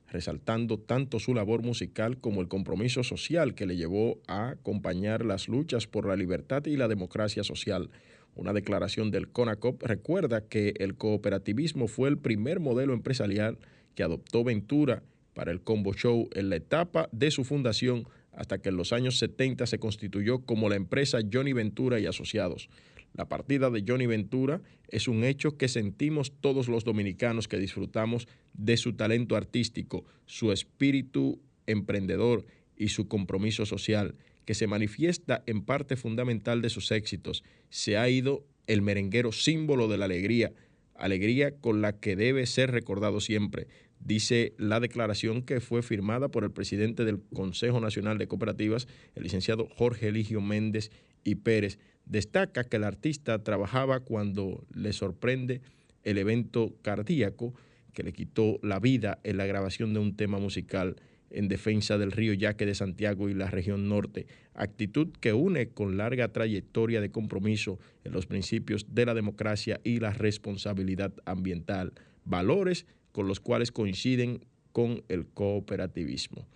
resaltando 0.08 0.78
tanto 0.78 1.18
su 1.18 1.34
labor 1.34 1.62
musical 1.62 2.18
como 2.18 2.40
el 2.40 2.48
compromiso 2.48 3.02
social 3.02 3.54
que 3.54 3.66
le 3.66 3.76
llevó 3.76 4.20
a 4.28 4.50
acompañar 4.50 5.24
las 5.24 5.48
luchas 5.48 5.86
por 5.86 6.06
la 6.06 6.16
libertad 6.16 6.64
y 6.66 6.76
la 6.76 6.88
democracia 6.88 7.42
social. 7.42 7.90
Una 8.36 8.52
declaración 8.52 9.10
del 9.10 9.28
CONACOP 9.28 9.82
recuerda 9.82 10.46
que 10.46 10.74
el 10.78 10.94
cooperativismo 10.94 11.88
fue 11.88 12.08
el 12.08 12.18
primer 12.18 12.60
modelo 12.60 12.92
empresarial 12.92 13.58
que 13.94 14.04
adoptó 14.04 14.44
Ventura 14.44 15.02
para 15.40 15.52
el 15.52 15.62
Combo 15.62 15.94
Show 15.94 16.28
en 16.35 16.50
la 16.50 16.56
etapa 16.56 17.09
de 17.12 17.30
su 17.30 17.44
fundación 17.44 18.06
hasta 18.30 18.59
que 18.59 18.68
en 18.68 18.76
los 18.76 18.92
años 18.92 19.18
70 19.18 19.66
se 19.66 19.78
constituyó 19.78 20.44
como 20.44 20.68
la 20.68 20.76
empresa 20.76 21.20
Johnny 21.32 21.54
Ventura 21.54 21.99
y 21.99 22.04
Asociados. 22.04 22.68
La 23.14 23.26
partida 23.26 23.70
de 23.70 23.82
Johnny 23.88 24.04
Ventura 24.04 24.61
es 24.88 25.09
un 25.09 25.25
hecho 25.25 25.56
que 25.56 25.68
sentimos 25.68 26.30
todos 26.42 26.68
los 26.68 26.85
dominicanos 26.85 27.49
que 27.49 27.56
disfrutamos 27.56 28.28
de 28.52 28.76
su 28.76 28.92
talento 28.97 29.35
artístico, 29.35 30.04
su 30.26 30.52
espíritu 30.52 31.40
emprendedor 31.66 32.44
y 32.76 32.90
su 32.90 33.09
compromiso 33.09 33.64
social, 33.64 34.16
que 34.44 34.52
se 34.52 34.66
manifiesta 34.66 35.42
en 35.47 35.62
parte 35.62 35.97
fundamental 35.97 36.61
de 36.61 36.68
sus 36.68 36.92
éxitos. 36.92 37.44
Se 37.70 37.97
ha 37.97 38.11
ido 38.11 38.44
el 38.66 38.82
merenguero 38.82 39.32
símbolo 39.32 39.88
de 39.88 39.97
la 39.97 40.04
alegría, 40.04 40.52
alegría 40.97 41.56
con 41.56 41.80
la 41.80 41.99
que 41.99 42.14
debe 42.14 42.44
ser 42.44 42.73
recordado 42.73 43.20
siempre, 43.20 43.68
dice 44.00 44.54
la 44.59 44.80
declaración 44.80 45.42
que 45.42 45.61
fue 45.61 45.83
firmada 45.83 46.28
por 46.28 46.45
el 46.45 46.50
presidente 46.50 47.04
del 47.04 47.21
Consejo 47.33 47.80
Nacional 47.80 48.19
de 48.19 48.26
Cooperativas, 48.26 48.88
el 49.14 49.23
licenciado 49.23 49.69
Jorge 49.76 50.09
Eligio 50.09 50.40
Méndez 50.40 50.90
y 51.23 51.37
Pérez. 51.37 51.78
Destaca 52.07 52.64
que 52.64 52.76
el 52.76 52.85
artista 52.85 53.42
trabajaba 53.45 54.00
cuando 54.00 54.66
le 54.75 54.92
sorprende 54.92 55.61
el 56.02 56.19
evento 56.19 56.75
cardíaco 56.83 57.54
que 57.92 58.02
le 58.02 58.12
quitó 58.12 58.59
la 58.62 58.80
vida 58.80 59.21
en 59.23 59.37
la 59.37 59.47
grabación 59.47 59.92
de 59.92 60.00
un 60.00 60.16
tema 60.16 60.38
musical 60.38 60.97
en 61.30 61.49
defensa 61.49 61.97
del 61.97 62.12
río 62.12 62.33
Yaque 62.33 62.66
de 62.66 62.75
Santiago 62.75 63.28
y 63.28 63.35
la 63.35 63.50
región 63.50 63.88
norte, 63.88 64.26
actitud 64.54 65.09
que 65.21 65.33
une 65.33 65.69
con 65.69 65.97
larga 65.97 66.33
trayectoria 66.33 67.00
de 67.00 67.12
compromiso 67.12 67.78
en 68.04 68.13
los 68.13 68.26
principios 68.26 68.86
de 68.93 69.06
la 69.06 69.15
democracia 69.15 69.80
y 69.84 70.00
la 70.00 70.13
responsabilidad 70.13 71.13
ambiental, 71.25 71.93
valores 72.25 72.86
con 73.12 73.28
los 73.28 73.40
cuales 73.40 73.73
coinciden 73.73 74.44
con 74.73 75.02
el 75.08 75.26
cooperativismo. 75.26 76.46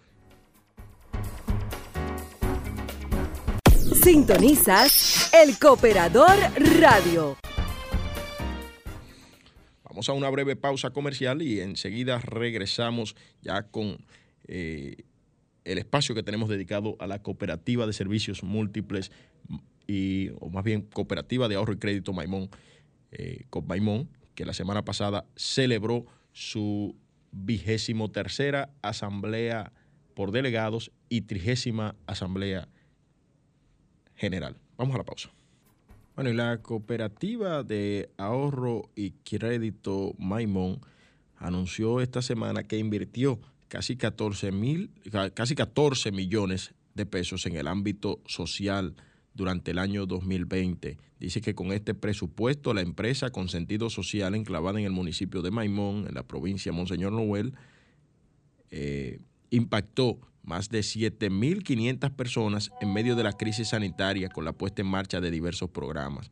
Sintonizas 4.02 5.32
el 5.32 5.58
Cooperador 5.58 6.36
Radio. 6.80 7.36
Vamos 9.84 10.08
a 10.08 10.12
una 10.12 10.28
breve 10.28 10.56
pausa 10.56 10.90
comercial 10.90 11.42
y 11.42 11.60
enseguida 11.60 12.18
regresamos 12.18 13.16
ya 13.42 13.62
con 13.62 14.04
eh, 14.46 15.04
el 15.64 15.78
espacio 15.78 16.14
que 16.14 16.22
tenemos 16.22 16.48
dedicado 16.48 16.96
a 16.98 17.06
la 17.06 17.22
cooperativa 17.22 17.86
de 17.86 17.92
servicios 17.92 18.42
múltiples 18.42 19.10
y, 19.86 20.30
o 20.40 20.50
más 20.50 20.64
bien 20.64 20.82
cooperativa 20.82 21.48
de 21.48 21.56
ahorro 21.56 21.72
y 21.72 21.78
crédito 21.78 22.12
Maimón, 22.12 22.50
eh, 23.12 23.44
con 23.50 23.66
Maimón, 23.66 24.08
que 24.34 24.44
la 24.44 24.52
semana 24.52 24.84
pasada 24.84 25.26
celebró 25.36 26.06
su 26.34 26.94
vigésimo 27.32 28.10
tercera 28.10 28.70
asamblea 28.82 29.72
por 30.14 30.30
delegados 30.30 30.92
y 31.08 31.22
trigésima 31.22 31.94
asamblea 32.06 32.68
general. 34.16 34.56
Vamos 34.76 34.94
a 34.94 34.98
la 34.98 35.04
pausa. 35.04 35.30
Bueno, 36.14 36.30
y 36.30 36.34
la 36.34 36.58
cooperativa 36.58 37.62
de 37.62 38.10
ahorro 38.18 38.90
y 38.94 39.12
crédito 39.12 40.14
Maimón 40.18 40.80
anunció 41.36 42.00
esta 42.00 42.22
semana 42.22 42.62
que 42.62 42.78
invirtió 42.78 43.40
casi 43.68 43.96
14, 43.96 44.52
mil, 44.52 44.90
casi 45.34 45.54
14 45.54 46.12
millones 46.12 46.74
de 46.94 47.06
pesos 47.06 47.46
en 47.46 47.56
el 47.56 47.66
ámbito 47.66 48.20
social 48.26 48.94
durante 49.34 49.72
el 49.72 49.78
año 49.78 50.06
2020. 50.06 50.98
Dice 51.20 51.40
que 51.40 51.54
con 51.54 51.72
este 51.72 51.94
presupuesto 51.94 52.72
la 52.72 52.80
empresa 52.80 53.30
con 53.30 53.48
sentido 53.48 53.90
social 53.90 54.34
enclavada 54.34 54.78
en 54.78 54.86
el 54.86 54.92
municipio 54.92 55.42
de 55.42 55.50
Maimón, 55.50 56.06
en 56.08 56.14
la 56.14 56.22
provincia 56.22 56.72
de 56.72 56.78
Monseñor 56.78 57.12
Noel, 57.12 57.54
eh, 58.70 59.20
impactó 59.50 60.20
más 60.42 60.68
de 60.68 60.80
7.500 60.80 62.10
personas 62.14 62.70
en 62.80 62.92
medio 62.92 63.16
de 63.16 63.22
la 63.22 63.32
crisis 63.32 63.68
sanitaria 63.68 64.28
con 64.28 64.44
la 64.44 64.52
puesta 64.52 64.82
en 64.82 64.88
marcha 64.88 65.20
de 65.20 65.30
diversos 65.30 65.70
programas. 65.70 66.30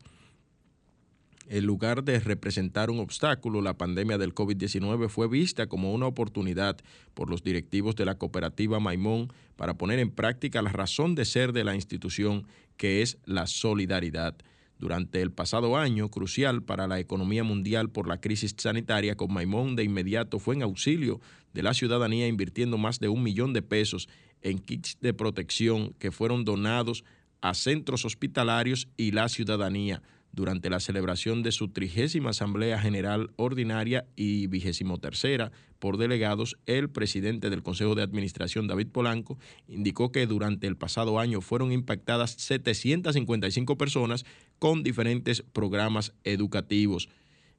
En 1.47 1.65
lugar 1.65 2.03
de 2.05 2.19
representar 2.19 2.89
un 2.89 2.99
obstáculo, 2.99 3.61
la 3.61 3.77
pandemia 3.77 4.17
del 4.17 4.33
COVID-19 4.33 5.09
fue 5.09 5.27
vista 5.27 5.67
como 5.67 5.93
una 5.93 6.07
oportunidad 6.07 6.77
por 7.13 7.29
los 7.29 7.43
directivos 7.43 7.95
de 7.95 8.05
la 8.05 8.17
cooperativa 8.17 8.79
Maimón 8.79 9.31
para 9.57 9.77
poner 9.77 9.99
en 9.99 10.09
práctica 10.09 10.61
la 10.61 10.71
razón 10.71 11.15
de 11.15 11.25
ser 11.25 11.51
de 11.51 11.65
la 11.65 11.75
institución, 11.75 12.47
que 12.77 13.01
es 13.01 13.17
la 13.25 13.45
solidaridad. 13.45 14.37
Durante 14.79 15.21
el 15.21 15.31
pasado 15.31 15.77
año, 15.77 16.09
crucial 16.09 16.63
para 16.63 16.87
la 16.87 16.99
economía 16.99 17.43
mundial 17.43 17.89
por 17.89 18.07
la 18.07 18.21
crisis 18.21 18.55
sanitaria, 18.57 19.15
con 19.15 19.33
Maimón 19.33 19.75
de 19.75 19.83
inmediato 19.83 20.39
fue 20.39 20.55
en 20.55 20.63
auxilio 20.63 21.19
de 21.53 21.63
la 21.63 21.73
ciudadanía 21.73 22.27
invirtiendo 22.27 22.77
más 22.77 22.99
de 22.99 23.09
un 23.09 23.21
millón 23.21 23.53
de 23.53 23.61
pesos 23.61 24.07
en 24.41 24.59
kits 24.59 24.97
de 25.01 25.13
protección 25.13 25.93
que 25.99 26.11
fueron 26.11 26.45
donados 26.45 27.03
a 27.41 27.53
centros 27.53 28.05
hospitalarios 28.05 28.87
y 28.95 29.11
la 29.11 29.27
ciudadanía 29.27 30.01
durante 30.33 30.69
la 30.69 30.79
celebración 30.79 31.43
de 31.43 31.51
su 31.51 31.69
trigésima 31.69 32.31
Asamblea 32.31 32.79
General 32.79 33.29
Ordinaria 33.37 34.05
y 34.15 34.47
vigésimo 34.47 34.97
tercera 34.97 35.51
por 35.79 35.97
delegados, 35.97 36.57
el 36.65 36.89
presidente 36.89 37.49
del 37.49 37.61
Consejo 37.61 37.93
de 37.93 38.01
Administración, 38.01 38.67
David 38.67 38.87
Polanco, 38.87 39.37
indicó 39.67 40.11
que 40.11 40.25
durante 40.25 40.65
el 40.65 40.75
pasado 40.75 41.19
año 41.19 41.39
fueron 41.39 41.71
impactadas 41.71 42.31
755 42.31 43.77
personas 43.77 44.25
con 44.59 44.81
diferentes 44.81 45.43
programas 45.43 46.13
educativos. 46.23 47.09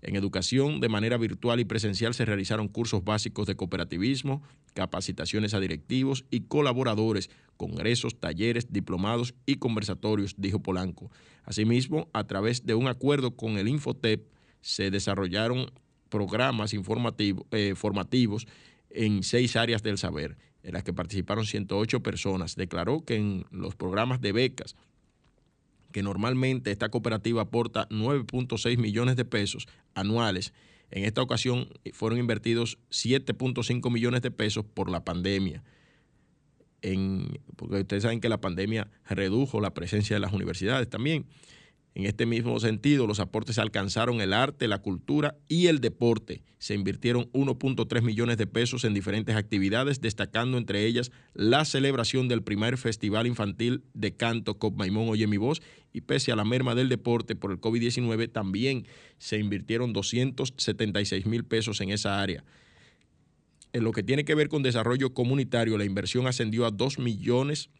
En 0.03 0.17
educación, 0.17 0.81
de 0.81 0.89
manera 0.89 1.17
virtual 1.17 1.61
y 1.61 1.65
presencial, 1.65 2.13
se 2.13 2.27
realizaron 2.27 2.69
cursos 2.69 3.05
básicos 3.05 3.47
de 3.47 3.57
cooperativismo, 3.57 4.43
capacitaciones 4.75 5.55
a 5.55 5.61
directivos 5.61 6.25
y 6.31 6.41
colaboradores, 6.41 7.31
congresos, 7.57 8.21
talleres, 8.21 8.73
diplomados 8.73 9.35
y 9.47 9.57
conversatorios, 9.57 10.35
dijo 10.37 10.61
Polanco. 10.61 11.11
Asimismo, 11.45 12.09
a 12.13 12.27
través 12.27 12.67
de 12.67 12.75
un 12.75 12.89
acuerdo 12.89 13.37
con 13.37 13.57
el 13.57 13.69
Infotep, 13.69 14.27
se 14.61 14.91
desarrollaron 14.91 15.71
programas 16.09 16.75
informativos, 16.75 17.47
eh, 17.51 17.75
formativos 17.77 18.47
en 18.91 19.23
seis 19.23 19.57
áreas 19.57 19.83
del 19.83 19.99
saber, 19.99 20.37
en 20.63 20.73
las 20.73 20.85
que 20.85 20.93
participaron 20.93 21.45
108 21.45 22.03
personas. 22.03 22.57
Declaró 22.57 23.05
que 23.05 23.17
en 23.17 23.47
los 23.51 23.77
programas 23.77 24.21
de 24.21 24.33
becas, 24.33 24.77
que 25.93 26.03
normalmente 26.03 26.71
esta 26.71 26.89
cooperativa 26.89 27.43
aporta 27.43 27.89
9.6 27.89 28.79
millones 28.79 29.17
de 29.17 29.25
pesos 29.25 29.69
anuales. 29.95 30.53
En 30.91 31.05
esta 31.05 31.23
ocasión 31.23 31.69
fueron 31.93 32.19
invertidos 32.19 32.79
7.5 32.91 33.91
millones 33.91 34.23
de 34.23 34.31
pesos 34.31 34.65
por 34.65 34.91
la 34.91 35.05
pandemia. 35.05 35.63
Porque 37.57 37.81
ustedes 37.81 38.03
saben 38.03 38.21
que 38.21 38.29
la 38.29 38.41
pandemia 38.41 38.89
redujo 39.09 39.61
la 39.61 39.73
presencia 39.73 40.17
de 40.17 40.21
las 40.21 40.33
universidades 40.33 40.89
también. 40.89 41.27
En 41.97 42.07
este 42.07 42.27
mismo 42.27 42.59
sentido, 42.59 43.07
los 43.07 43.21
aportes 43.21 43.59
alcanzaron 43.59 44.21
el 44.21 44.33
arte, 44.33 44.67
la 44.67 44.83
cultura 44.83 45.37
y 45.47 45.69
el 45.69 45.81
deporte. 45.81 46.43
Se 46.59 46.75
invirtieron 46.75 47.31
1.3 47.31 48.03
millones 48.03 48.37
de 48.37 48.49
pesos 48.49 48.85
en 48.85 48.95
diferentes 48.95 49.37
actividades, 49.37 50.01
destacando 50.01 50.59
entre 50.59 50.87
ellas 50.87 51.13
la 51.35 51.65
celebración 51.65 52.27
del 52.27 52.43
primer 52.43 52.79
Festival 52.79 53.29
Infantil 53.29 53.85
de 53.95 54.17
Canto 54.17 54.59
Cop 54.59 54.77
Maimón 54.77 55.09
Oye 55.09 55.29
Mi 55.29 55.37
Voz 55.37 55.63
y 55.93 56.01
pese 56.01 56.33
a 56.33 56.37
la 56.37 56.45
merma 56.45 56.75
del 56.75 56.89
deporte 56.89 57.37
por 57.37 57.53
el 57.53 57.61
COVID-19, 57.61 58.33
también 58.33 58.87
se 59.19 59.39
invirtieron 59.39 59.93
276 59.93 61.27
mil 61.27 61.45
pesos 61.45 61.81
en 61.81 61.91
esa 61.91 62.21
área. 62.21 62.43
En 63.73 63.85
lo 63.85 63.93
que 63.93 64.03
tiene 64.03 64.25
que 64.25 64.35
ver 64.35 64.49
con 64.49 64.65
desarrollo 64.65 65.15
comunitario, 65.15 65.79
la 65.79 65.85
inversión 65.85 66.27
ascendió 66.27 66.67
a 66.67 66.73
2 66.73 66.99
millones 66.99 67.71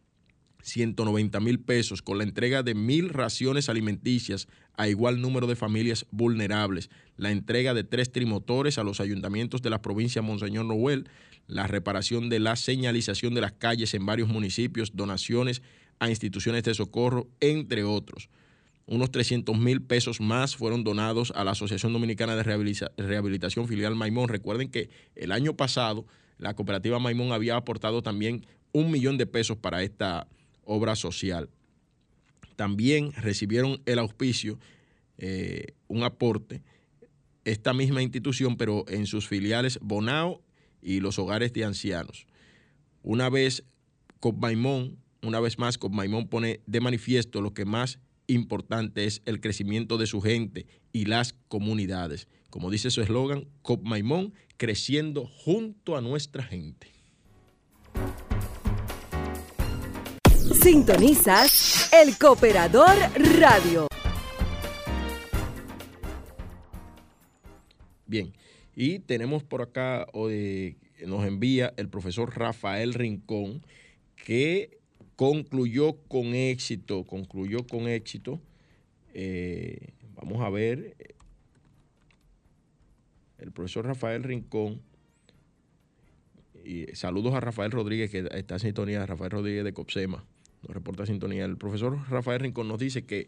190 0.65 1.39
mil 1.41 1.59
pesos 1.59 2.01
con 2.01 2.17
la 2.17 2.23
entrega 2.23 2.63
de 2.63 2.73
mil 2.73 3.09
raciones 3.09 3.69
alimenticias 3.69 4.47
a 4.73 4.87
igual 4.87 5.21
número 5.21 5.45
de 5.45 5.55
familias 5.55 6.07
vulnerables, 6.09 6.89
la 7.17 7.31
entrega 7.31 7.75
de 7.75 7.83
tres 7.83 8.11
trimotores 8.11 8.79
a 8.79 8.83
los 8.83 8.99
ayuntamientos 8.99 9.61
de 9.61 9.69
la 9.69 9.81
provincia 9.81 10.23
Monseñor 10.23 10.65
Noel, 10.65 11.07
la 11.47 11.67
reparación 11.67 12.29
de 12.29 12.39
la 12.39 12.55
señalización 12.55 13.35
de 13.35 13.41
las 13.41 13.51
calles 13.51 13.93
en 13.93 14.07
varios 14.07 14.27
municipios, 14.27 14.95
donaciones 14.95 15.61
a 15.99 16.09
instituciones 16.09 16.63
de 16.63 16.73
socorro, 16.73 17.27
entre 17.39 17.83
otros. 17.83 18.29
Unos 18.87 19.11
300 19.11 19.57
mil 19.57 19.83
pesos 19.83 20.19
más 20.19 20.55
fueron 20.55 20.83
donados 20.83 21.31
a 21.35 21.43
la 21.43 21.51
Asociación 21.51 21.93
Dominicana 21.93 22.35
de 22.35 22.43
Rehabilitación 22.97 23.67
Filial 23.67 23.95
Maimón. 23.95 24.29
Recuerden 24.29 24.69
que 24.69 24.89
el 25.15 25.31
año 25.31 25.55
pasado 25.55 26.05
la 26.39 26.55
cooperativa 26.55 26.99
Maimón 26.99 27.31
había 27.31 27.55
aportado 27.55 28.01
también 28.01 28.45
un 28.73 28.91
millón 28.91 29.17
de 29.17 29.25
pesos 29.25 29.57
para 29.57 29.83
esta 29.83 30.27
obra 30.65 30.95
social. 30.95 31.49
También 32.55 33.11
recibieron 33.13 33.81
el 33.85 33.99
auspicio, 33.99 34.59
eh, 35.17 35.73
un 35.87 36.03
aporte, 36.03 36.61
esta 37.43 37.73
misma 37.73 38.01
institución, 38.01 38.57
pero 38.57 38.85
en 38.87 39.05
sus 39.05 39.27
filiales 39.27 39.79
Bonao 39.81 40.41
y 40.81 40.99
los 40.99 41.19
hogares 41.19 41.53
de 41.53 41.65
ancianos. 41.65 42.25
Una 43.03 43.29
vez 43.29 43.63
Maimón, 44.33 44.97
una 45.21 45.39
vez 45.39 45.59
más 45.59 45.77
Maimón 45.91 46.27
pone 46.27 46.61
de 46.65 46.81
manifiesto 46.81 47.41
lo 47.41 47.53
que 47.53 47.65
más 47.65 47.99
importante 48.27 49.05
es 49.05 49.21
el 49.25 49.39
crecimiento 49.39 49.97
de 49.97 50.07
su 50.07 50.21
gente 50.21 50.65
y 50.91 51.05
las 51.05 51.33
comunidades. 51.47 52.27
Como 52.49 52.71
dice 52.71 52.89
su 52.89 53.01
eslogan, 53.01 53.47
Maimón 53.83 54.33
creciendo 54.57 55.25
junto 55.25 55.95
a 55.95 56.01
nuestra 56.01 56.43
gente. 56.43 56.87
Sintonizas 60.53 61.89
El 61.91 62.17
Cooperador 62.19 62.95
Radio. 63.39 63.87
Bien, 68.05 68.31
y 68.75 68.99
tenemos 68.99 69.43
por 69.43 69.63
acá, 69.63 70.05
hoy, 70.13 70.77
nos 71.07 71.25
envía 71.25 71.73
el 71.77 71.89
profesor 71.89 72.37
Rafael 72.37 72.93
Rincón, 72.93 73.63
que 74.15 74.77
concluyó 75.15 75.97
con 76.07 76.35
éxito, 76.35 77.05
concluyó 77.05 77.65
con 77.65 77.87
éxito. 77.87 78.39
Eh, 79.15 79.93
vamos 80.13 80.43
a 80.43 80.49
ver, 80.51 80.95
el 83.39 83.51
profesor 83.51 83.87
Rafael 83.87 84.21
Rincón, 84.21 84.79
y 86.63 86.85
saludos 86.95 87.33
a 87.33 87.39
Rafael 87.39 87.71
Rodríguez, 87.71 88.11
que 88.11 88.29
está 88.31 88.55
en 88.55 88.59
sintonía, 88.59 89.05
Rafael 89.07 89.31
Rodríguez 89.31 89.63
de 89.63 89.73
Copsema 89.73 90.23
nos 90.67 90.75
reporta 90.75 91.05
sintonía. 91.05 91.45
El 91.45 91.57
profesor 91.57 91.99
Rafael 92.09 92.39
Rincón 92.39 92.67
nos 92.67 92.79
dice 92.79 93.05
que 93.05 93.27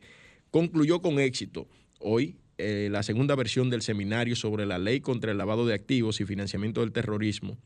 concluyó 0.52 1.02
con 1.02 1.20
éxito 1.20 1.68
hoy 2.00 2.36
eh, 2.58 2.90
la 2.92 3.04
segunda 3.04 3.36
versión 3.36 3.70
del 3.70 3.82
seminario 3.82 4.36
sobre 4.36 4.66
la 4.66 4.80
ley 4.80 5.00
contra 5.00 5.32
el 5.32 5.38
lavado 5.38 5.66
de 5.66 5.74
activos 5.74 6.20
y 6.22 6.26
financiamiento 6.26 6.82
del 6.82 6.92
terrorismo. 6.92 7.58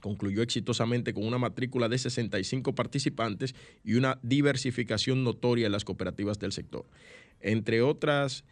Concluyó 0.00 0.42
exitosamente 0.42 1.12
con 1.12 1.26
una 1.26 1.38
matrícula 1.38 1.88
de 1.88 1.98
65 1.98 2.74
participantes 2.74 3.54
y 3.84 3.94
una 3.94 4.18
diversificación 4.22 5.24
notoria 5.24 5.66
en 5.66 5.72
las 5.72 5.84
cooperativas 5.84 6.38
del 6.38 6.52
sector. 6.52 6.86
Entre 7.40 7.82
otras 7.82 8.44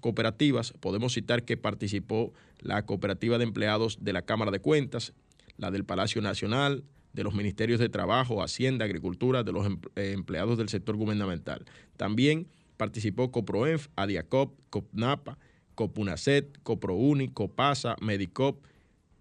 cooperativas, 0.00 0.72
podemos 0.72 1.12
citar 1.12 1.44
que 1.44 1.56
participó 1.56 2.32
la 2.60 2.84
Cooperativa 2.84 3.38
de 3.38 3.44
Empleados 3.44 3.98
de 4.00 4.12
la 4.12 4.22
Cámara 4.22 4.50
de 4.50 4.60
Cuentas, 4.60 5.12
la 5.58 5.70
del 5.70 5.84
Palacio 5.84 6.22
Nacional, 6.22 6.84
de 7.12 7.24
los 7.24 7.34
ministerios 7.34 7.78
de 7.80 7.88
Trabajo, 7.88 8.42
Hacienda, 8.42 8.84
Agricultura, 8.84 9.42
de 9.42 9.52
los 9.52 9.66
eh, 9.96 10.12
empleados 10.12 10.58
del 10.58 10.68
sector 10.68 10.96
gubernamental. 10.96 11.64
También 11.96 12.48
participó 12.76 13.30
CoproEnf, 13.30 13.88
ADIACOP, 13.96 14.58
COPNAPA, 14.70 15.38
COPUNACET, 15.74 16.58
COPROUNI, 16.62 17.28
COPASA, 17.28 17.96
MEDICOP, 18.00 18.64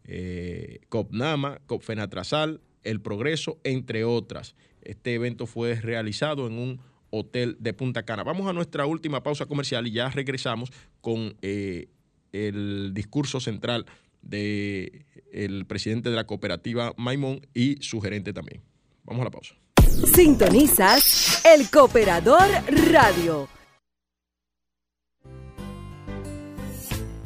eh, 0.05 0.79
COPNAMA, 0.89 1.61
COPFENATRASAL, 1.67 2.61
El 2.83 3.01
Progreso, 3.01 3.59
entre 3.63 4.03
otras. 4.03 4.55
Este 4.81 5.13
evento 5.13 5.45
fue 5.45 5.75
realizado 5.75 6.47
en 6.47 6.57
un 6.57 6.79
hotel 7.11 7.57
de 7.59 7.73
Punta 7.73 8.03
Cana. 8.03 8.23
Vamos 8.23 8.47
a 8.47 8.53
nuestra 8.53 8.85
última 8.85 9.21
pausa 9.21 9.45
comercial 9.45 9.85
y 9.87 9.91
ya 9.91 10.09
regresamos 10.09 10.71
con 11.01 11.35
eh, 11.41 11.87
el 12.31 12.91
discurso 12.93 13.39
central 13.39 13.85
de 14.21 15.05
el 15.31 15.65
presidente 15.65 16.09
de 16.09 16.15
la 16.15 16.25
cooperativa 16.25 16.93
Maimón 16.97 17.47
y 17.53 17.77
su 17.81 18.01
gerente 18.01 18.33
también. 18.33 18.61
Vamos 19.03 19.21
a 19.21 19.25
la 19.25 19.31
pausa. 19.31 19.55
Sintonizas 20.13 21.43
El 21.45 21.69
Cooperador 21.69 22.47
Radio. 22.91 23.47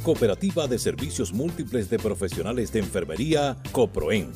Cooperativa 0.03 0.67
de 0.67 0.77
Servicios 0.77 1.33
Múltiples 1.33 1.89
de 1.89 1.97
Profesionales 1.97 2.71
de 2.71 2.79
Enfermería, 2.79 3.57
COPROEN, 3.71 4.31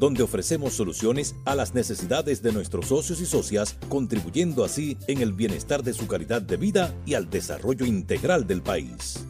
donde 0.00 0.24
ofrecemos 0.24 0.72
soluciones 0.72 1.36
a 1.44 1.54
las 1.54 1.74
necesidades 1.74 2.42
de 2.42 2.52
nuestros 2.52 2.86
socios 2.86 3.20
y 3.20 3.26
socias, 3.26 3.78
contribuyendo 3.88 4.64
así 4.64 4.96
en 5.06 5.22
el 5.22 5.32
bienestar 5.32 5.84
de 5.84 5.94
su 5.94 6.08
calidad 6.08 6.42
de 6.42 6.56
vida 6.56 6.92
y 7.06 7.14
al 7.14 7.30
desarrollo 7.30 7.86
integral 7.86 8.48
del 8.48 8.62
país 8.62 9.24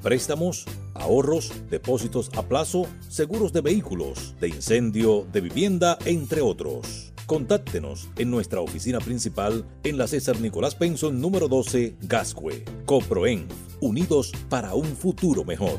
préstamos, 0.00 0.64
ahorros, 0.94 1.52
depósitos 1.70 2.30
a 2.36 2.42
plazo, 2.42 2.86
seguros 3.08 3.52
de 3.52 3.60
vehículos, 3.60 4.34
de 4.40 4.48
incendio, 4.48 5.26
de 5.32 5.40
vivienda, 5.40 5.98
entre 6.04 6.40
otros. 6.40 7.12
Contáctenos 7.26 8.08
en 8.16 8.30
nuestra 8.30 8.60
oficina 8.60 8.98
principal 8.98 9.64
en 9.84 9.98
la 9.98 10.08
César 10.08 10.40
Nicolás 10.40 10.74
Penson 10.74 11.20
número 11.20 11.46
12, 11.46 11.96
Gascue. 12.02 12.64
Coproen, 12.86 13.46
unidos 13.80 14.32
para 14.48 14.74
un 14.74 14.96
futuro 14.96 15.44
mejor. 15.44 15.78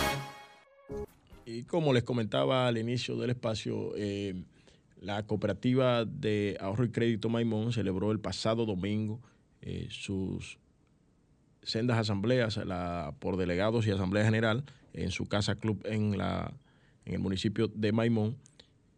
Como 1.67 1.93
les 1.93 2.03
comentaba 2.03 2.67
al 2.67 2.77
inicio 2.77 3.15
del 3.17 3.31
espacio, 3.31 3.93
eh, 3.95 4.43
la 4.99 5.25
cooperativa 5.25 6.05
de 6.05 6.57
ahorro 6.59 6.85
y 6.85 6.91
crédito 6.91 7.29
Maimón 7.29 7.73
celebró 7.73 8.11
el 8.11 8.19
pasado 8.19 8.65
domingo 8.65 9.19
eh, 9.61 9.87
sus 9.89 10.59
sendas 11.63 11.97
asambleas 11.97 12.59
por 13.19 13.37
delegados 13.37 13.85
y 13.85 13.91
asamblea 13.91 14.25
general 14.25 14.63
en 14.93 15.11
su 15.11 15.25
casa 15.25 15.55
club 15.55 15.81
en, 15.85 16.17
la, 16.17 16.53
en 17.05 17.13
el 17.13 17.19
municipio 17.19 17.67
de 17.67 17.91
Maimón. 17.91 18.37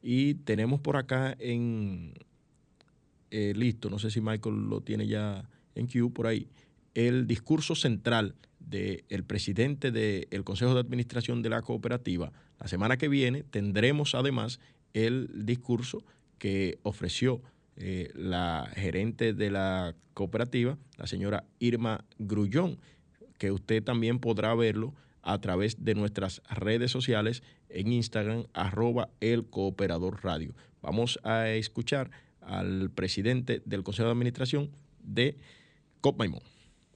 Y 0.01 0.35
tenemos 0.35 0.79
por 0.81 0.97
acá 0.97 1.35
en 1.39 2.13
eh, 3.31 3.53
listo, 3.55 3.89
no 3.89 3.99
sé 3.99 4.11
si 4.11 4.21
Michael 4.21 4.69
lo 4.69 4.81
tiene 4.81 5.07
ya 5.07 5.49
en 5.75 5.87
Q 5.87 6.13
por 6.13 6.27
ahí, 6.27 6.47
el 6.93 7.25
discurso 7.25 7.73
central 7.73 8.35
del 8.65 9.23
presidente 9.25 9.91
del 9.91 10.43
Consejo 10.43 10.73
de 10.73 10.79
Administración 10.79 11.41
de 11.41 11.49
la 11.49 11.61
cooperativa. 11.61 12.31
La 12.59 12.67
semana 12.67 12.97
que 12.97 13.07
viene 13.07 13.43
tendremos 13.43 14.15
además 14.15 14.59
el 14.93 15.45
discurso 15.45 16.03
que 16.37 16.79
ofreció 16.83 17.41
eh, 17.75 18.11
la 18.15 18.69
gerente 18.75 19.33
de 19.33 19.49
la 19.49 19.95
cooperativa, 20.13 20.77
la 20.97 21.07
señora 21.07 21.43
Irma 21.59 22.05
Grullón, 22.19 22.79
que 23.37 23.51
usted 23.51 23.83
también 23.83 24.19
podrá 24.19 24.53
verlo 24.53 24.93
a 25.23 25.39
través 25.39 25.83
de 25.83 25.95
nuestras 25.95 26.41
redes 26.49 26.91
sociales 26.91 27.43
en 27.69 27.91
Instagram, 27.91 28.45
arroba 28.53 29.09
el 29.21 29.45
cooperador 29.45 30.23
radio. 30.23 30.53
Vamos 30.81 31.19
a 31.23 31.49
escuchar 31.49 32.11
al 32.41 32.91
presidente 32.91 33.61
del 33.65 33.83
Consejo 33.83 34.07
de 34.07 34.11
Administración 34.11 34.69
de 35.01 35.37
COPMAIMON. 36.01 36.52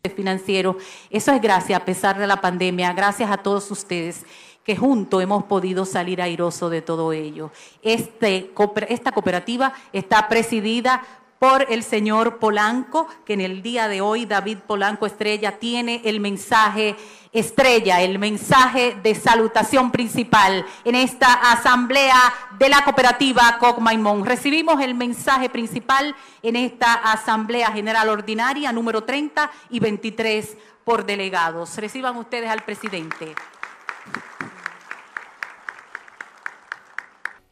Financiero. 0.09 0.77
Eso 1.09 1.31
es 1.31 1.41
gracias, 1.41 1.79
a 1.79 1.85
pesar 1.85 2.17
de 2.17 2.27
la 2.27 2.41
pandemia, 2.41 2.93
gracias 2.93 3.29
a 3.29 3.37
todos 3.37 3.69
ustedes 3.71 4.25
que 4.63 4.75
juntos 4.75 5.23
hemos 5.23 5.45
podido 5.45 5.85
salir 5.85 6.21
airoso 6.21 6.69
de 6.69 6.81
todo 6.81 7.13
ello. 7.13 7.51
Este, 7.81 8.51
esta 8.89 9.11
cooperativa 9.13 9.73
está 9.93 10.27
presidida 10.27 11.03
por 11.39 11.65
el 11.69 11.83
señor 11.83 12.39
Polanco, 12.39 13.07
que 13.25 13.33
en 13.33 13.41
el 13.41 13.61
día 13.61 13.87
de 13.87 14.01
hoy 14.01 14.25
David 14.25 14.59
Polanco 14.65 15.05
Estrella 15.05 15.59
tiene 15.59 16.01
el 16.05 16.19
mensaje 16.19 16.95
estrella, 17.31 18.01
el 18.01 18.17
mensaje 18.17 18.97
de 19.03 19.13
salutación 19.13 19.91
principal 19.91 20.65
en 20.85 20.95
esta 20.95 21.33
asamblea 21.33 22.33
de 22.57 22.69
la 22.69 22.83
cooperativa 22.83 23.57
Cocmaimón. 23.59 24.25
Recibimos 24.25 24.81
el 24.81 24.95
mensaje 24.95 25.49
principal 25.49 26.15
en 26.41 26.55
esta 26.55 26.93
asamblea 26.93 27.71
general 27.71 28.09
ordinaria 28.09 28.71
número 28.71 29.03
30 29.03 29.51
y 29.69 29.79
23 29.79 30.57
por 30.83 31.05
delegados. 31.05 31.77
Reciban 31.77 32.17
ustedes 32.17 32.49
al 32.49 32.63
presidente. 32.63 33.35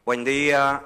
Buen 0.04 0.24
día, 0.24 0.82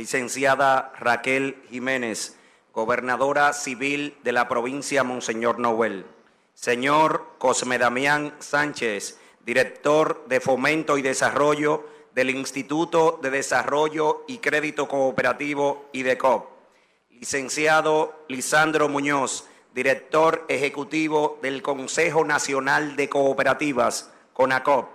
licenciada 0.00 0.94
Raquel 0.98 1.62
Jiménez, 1.68 2.34
gobernadora 2.72 3.52
civil 3.52 4.16
de 4.24 4.32
la 4.32 4.48
provincia 4.48 5.04
Monseñor 5.04 5.58
Noel. 5.58 6.06
Señor 6.54 7.34
Cosme 7.36 7.76
Damián 7.76 8.34
Sánchez, 8.38 9.18
director 9.44 10.24
de 10.26 10.40
Fomento 10.40 10.96
y 10.96 11.02
Desarrollo 11.02 11.86
del 12.14 12.30
Instituto 12.30 13.20
de 13.22 13.28
Desarrollo 13.28 14.24
y 14.26 14.38
Crédito 14.38 14.88
Cooperativo 14.88 15.90
IDECOP. 15.92 16.48
Licenciado 17.10 18.24
Lisandro 18.26 18.88
Muñoz, 18.88 19.44
director 19.74 20.46
ejecutivo 20.48 21.38
del 21.42 21.60
Consejo 21.60 22.24
Nacional 22.24 22.96
de 22.96 23.10
Cooperativas, 23.10 24.10
CONACOP. 24.32 24.88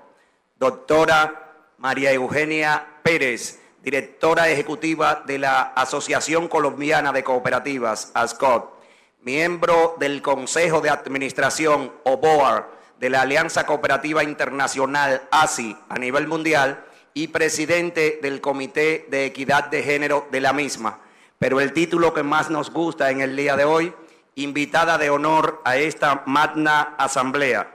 Doctora 0.56 1.68
María 1.78 2.12
Eugenia 2.12 2.88
Pérez, 3.04 3.60
directora 3.86 4.50
ejecutiva 4.50 5.22
de 5.28 5.38
la 5.38 5.62
Asociación 5.62 6.48
Colombiana 6.48 7.14
de 7.14 7.24
Cooperativas, 7.24 8.10
ASCOT, 8.16 8.74
miembro 9.22 9.96
del 10.00 10.24
Consejo 10.24 10.82
de 10.82 10.90
Administración 10.90 11.92
o 12.04 12.18
BOAR 12.18 12.68
de 13.00 13.12
la 13.12 13.22
Alianza 13.22 13.68
Cooperativa 13.68 14.24
Internacional 14.24 15.22
ASI 15.30 15.78
a 15.88 16.00
nivel 16.00 16.28
mundial 16.28 16.84
y 17.14 17.28
presidente 17.28 18.18
del 18.24 18.42
Comité 18.42 19.06
de 19.12 19.26
Equidad 19.26 19.66
de 19.66 19.84
Género 19.84 20.28
de 20.32 20.42
la 20.42 20.52
misma. 20.52 21.02
Pero 21.38 21.62
el 21.62 21.72
título 21.72 22.12
que 22.12 22.24
más 22.24 22.50
nos 22.50 22.72
gusta 22.72 23.12
en 23.12 23.22
el 23.22 23.36
día 23.36 23.56
de 23.56 23.66
hoy, 23.66 23.94
invitada 24.34 24.98
de 24.98 25.12
honor 25.12 25.62
a 25.64 25.78
esta 25.78 26.24
magna 26.26 26.96
asamblea, 26.98 27.72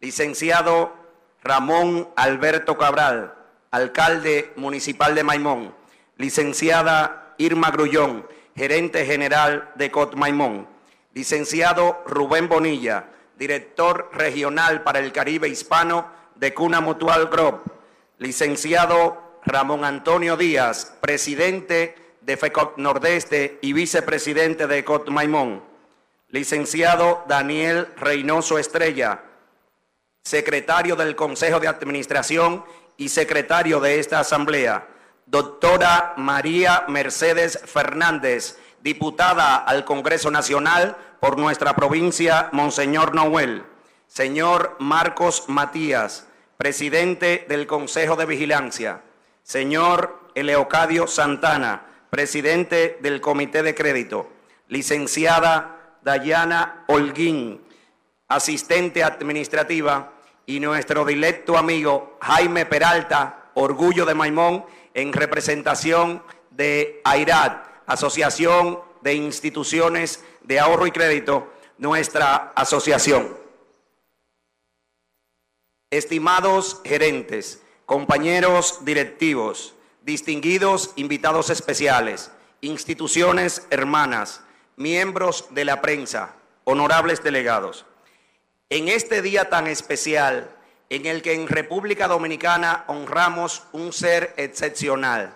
licenciado 0.00 0.94
Ramón 1.44 2.08
Alberto 2.16 2.78
Cabral, 2.78 3.34
alcalde 3.72 4.52
municipal 4.56 5.14
de 5.14 5.24
Maimón, 5.24 5.74
licenciada 6.18 7.34
Irma 7.38 7.70
Grullón, 7.70 8.26
gerente 8.54 9.06
general 9.06 9.72
de 9.76 9.90
COT 9.90 10.14
Maimón, 10.14 10.68
licenciado 11.14 12.02
Rubén 12.06 12.48
Bonilla, 12.48 13.06
director 13.38 14.10
regional 14.12 14.82
para 14.82 14.98
el 14.98 15.10
Caribe 15.10 15.48
Hispano 15.48 16.06
de 16.34 16.52
Cuna 16.52 16.82
Mutual 16.82 17.28
Group, 17.28 17.62
licenciado 18.18 19.40
Ramón 19.44 19.86
Antonio 19.86 20.36
Díaz, 20.36 20.94
presidente 21.00 21.96
de 22.20 22.36
FECOT 22.36 22.76
Nordeste 22.76 23.58
y 23.62 23.72
vicepresidente 23.72 24.66
de 24.66 24.84
COT 24.84 25.08
Maimón, 25.08 25.62
licenciado 26.28 27.24
Daniel 27.26 27.88
Reynoso 27.96 28.58
Estrella, 28.58 29.22
secretario 30.22 30.94
del 30.94 31.16
Consejo 31.16 31.58
de 31.58 31.68
Administración 31.68 32.64
y 32.96 33.08
secretario 33.08 33.80
de 33.80 33.98
esta 33.98 34.20
Asamblea, 34.20 34.86
doctora 35.26 36.14
María 36.16 36.84
Mercedes 36.88 37.58
Fernández, 37.64 38.58
diputada 38.82 39.56
al 39.56 39.84
Congreso 39.84 40.30
Nacional 40.30 40.96
por 41.20 41.38
nuestra 41.38 41.74
provincia, 41.74 42.48
Monseñor 42.52 43.14
Noel, 43.14 43.64
señor 44.08 44.76
Marcos 44.78 45.44
Matías, 45.48 46.26
presidente 46.56 47.46
del 47.48 47.66
Consejo 47.66 48.16
de 48.16 48.26
Vigilancia, 48.26 49.02
señor 49.42 50.20
Eleocadio 50.34 51.06
Santana, 51.06 51.86
presidente 52.10 52.98
del 53.00 53.20
Comité 53.20 53.62
de 53.62 53.74
Crédito, 53.74 54.30
licenciada 54.68 55.96
Dayana 56.02 56.84
Holguín, 56.88 57.60
asistente 58.28 59.04
administrativa, 59.04 60.12
y 60.46 60.60
nuestro 60.60 61.04
directo 61.04 61.56
amigo 61.56 62.18
Jaime 62.20 62.66
Peralta, 62.66 63.50
Orgullo 63.54 64.04
de 64.04 64.14
Maimón, 64.14 64.64
en 64.94 65.12
representación 65.12 66.22
de 66.50 67.00
AIRAD, 67.04 67.62
Asociación 67.86 68.80
de 69.02 69.14
Instituciones 69.14 70.24
de 70.42 70.60
Ahorro 70.60 70.86
y 70.86 70.90
Crédito, 70.90 71.52
nuestra 71.78 72.52
asociación. 72.54 73.36
Estimados 75.90 76.80
gerentes, 76.84 77.62
compañeros 77.86 78.84
directivos, 78.84 79.74
distinguidos 80.02 80.92
invitados 80.96 81.50
especiales, 81.50 82.30
instituciones 82.60 83.66
hermanas, 83.70 84.42
miembros 84.76 85.46
de 85.50 85.64
la 85.64 85.82
prensa, 85.82 86.34
honorables 86.64 87.22
delegados 87.22 87.84
en 88.72 88.88
este 88.88 89.20
día 89.20 89.50
tan 89.50 89.66
especial 89.66 90.48
en 90.88 91.04
el 91.04 91.20
que 91.20 91.34
en 91.34 91.46
República 91.46 92.08
Dominicana 92.08 92.84
honramos 92.86 93.64
un 93.72 93.92
ser 93.92 94.32
excepcional, 94.38 95.34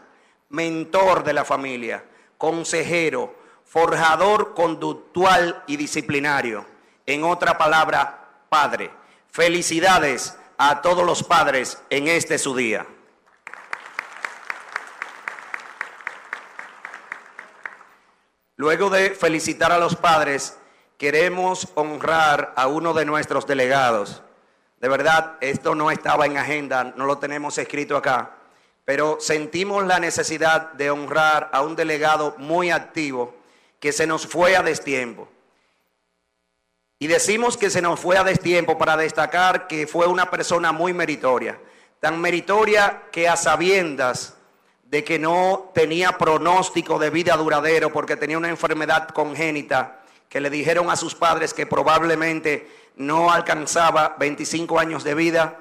mentor 0.49 1.23
de 1.23 1.35
la 1.35 1.45
familia, 1.45 2.03
consejero, 2.39 3.37
forjador 3.67 4.55
conductual 4.55 5.63
y 5.67 5.77
disciplinario. 5.77 6.65
En 7.05 7.25
otra 7.25 7.59
palabra, 7.59 8.27
padre. 8.49 8.91
Felicidades 9.31 10.35
a 10.57 10.81
todos 10.81 11.05
los 11.05 11.23
padres 11.23 11.79
en 11.91 12.09
este 12.09 12.39
su 12.39 12.57
día. 12.57 12.87
Luego 18.57 18.89
de 18.89 19.11
felicitar 19.11 19.73
a 19.73 19.79
los 19.79 19.95
padres, 19.95 20.57
queremos 20.99 21.69
honrar 21.75 22.53
a 22.57 22.67
uno 22.67 22.95
de 22.95 23.05
nuestros 23.05 23.47
delegados. 23.47 24.23
De 24.81 24.89
verdad, 24.89 25.37
esto 25.41 25.75
no 25.75 25.91
estaba 25.91 26.27
en 26.27 26.37
agenda, 26.37 26.93
no 26.97 27.07
lo 27.07 27.19
tenemos 27.19 27.59
escrito 27.59 27.97
acá, 27.97 28.33
pero 28.85 29.19
sentimos 29.21 29.87
la 29.87 29.99
necesidad 29.99 30.73
de 30.73 30.91
honrar 30.91 31.51
a 31.53 31.63
un 31.63 31.77
delegado 31.77 32.35
muy 32.39 32.71
activo 32.71 33.35
que 33.81 33.93
se 33.93 34.07
nos 34.07 34.27
fue 34.27 34.57
a 34.57 34.63
destiempo. 34.63 35.29
Y 36.99 37.09
decimos 37.09 37.57
que 37.57 37.69
se 37.69 37.83
nos 37.83 38.01
fue 38.01 38.17
a 38.17 38.25
destiempo 38.25 38.79
para 38.79 38.97
destacar 38.97 39.67
que 39.67 39.87
fue 39.87 40.07
una 40.07 40.31
persona 40.31 40.73
muy 40.73 40.95
meritoria, 40.95 41.61
tan 42.01 42.21
meritoria 42.21 43.03
que 43.13 43.29
a 43.29 43.37
sabiendas 43.37 44.37
de 44.85 45.05
que 45.05 45.19
no 45.19 45.73
tenía 45.75 46.17
pronóstico 46.17 46.99
de 46.99 47.11
vida 47.11 47.37
duradero 47.37 47.93
porque 47.93 48.17
tenía 48.17 48.39
una 48.39 48.49
enfermedad 48.49 49.09
congénita, 49.09 49.96
que 50.29 50.41
le 50.41 50.51
dijeron 50.51 50.91
a 50.91 50.97
sus 50.97 51.15
padres 51.15 51.55
que 51.55 51.67
probablemente 51.67 52.69
no 52.97 53.31
alcanzaba 53.31 54.17
25 54.19 54.79
años 54.79 55.05
de 55.05 55.15
vida, 55.15 55.59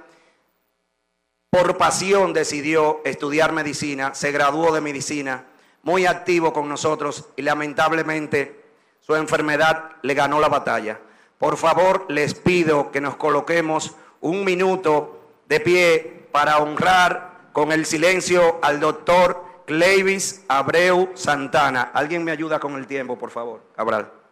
por 1.49 1.77
pasión 1.77 2.33
decidió 2.33 3.01
estudiar 3.05 3.53
medicina, 3.53 4.13
se 4.13 4.31
graduó 4.31 4.73
de 4.73 4.81
medicina, 4.81 5.45
muy 5.83 6.05
activo 6.05 6.51
con 6.51 6.67
nosotros 6.67 7.29
y 7.35 7.43
lamentablemente 7.43 8.65
su 8.99 9.15
enfermedad 9.15 9.91
le 10.01 10.13
ganó 10.15 10.39
la 10.39 10.49
batalla. 10.49 10.99
Por 11.37 11.57
favor, 11.57 12.05
les 12.09 12.33
pido 12.33 12.91
que 12.91 13.01
nos 13.01 13.15
coloquemos 13.15 13.95
un 14.19 14.43
minuto 14.43 15.19
de 15.47 15.59
pie 15.59 16.27
para 16.31 16.57
honrar 16.57 17.49
con 17.53 17.71
el 17.71 17.85
silencio 17.85 18.59
al 18.61 18.79
doctor 18.79 19.45
Clevis 19.65 20.43
Abreu 20.47 21.11
Santana. 21.13 21.91
¿Alguien 21.93 22.23
me 22.23 22.31
ayuda 22.31 22.59
con 22.59 22.75
el 22.75 22.87
tiempo, 22.87 23.17
por 23.17 23.31
favor? 23.31 23.61
Cabral. 23.75 24.24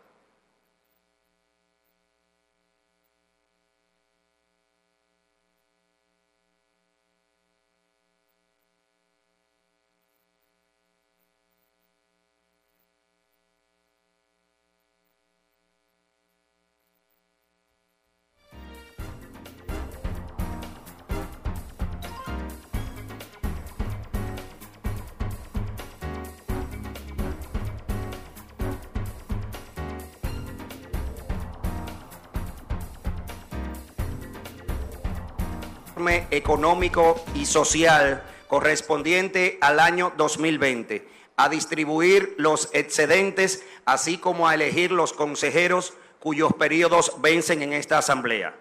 Económico 36.07 37.23
y 37.33 37.45
social 37.45 38.23
correspondiente 38.47 39.57
al 39.61 39.79
año 39.79 40.13
2020, 40.17 41.07
a 41.37 41.49
distribuir 41.49 42.35
los 42.37 42.69
excedentes, 42.73 43.63
así 43.85 44.17
como 44.17 44.47
a 44.47 44.53
elegir 44.53 44.91
los 44.91 45.13
consejeros 45.13 45.93
cuyos 46.19 46.53
periodos 46.53 47.21
vencen 47.21 47.61
en 47.61 47.73
esta 47.73 47.97
asamblea. 47.97 48.55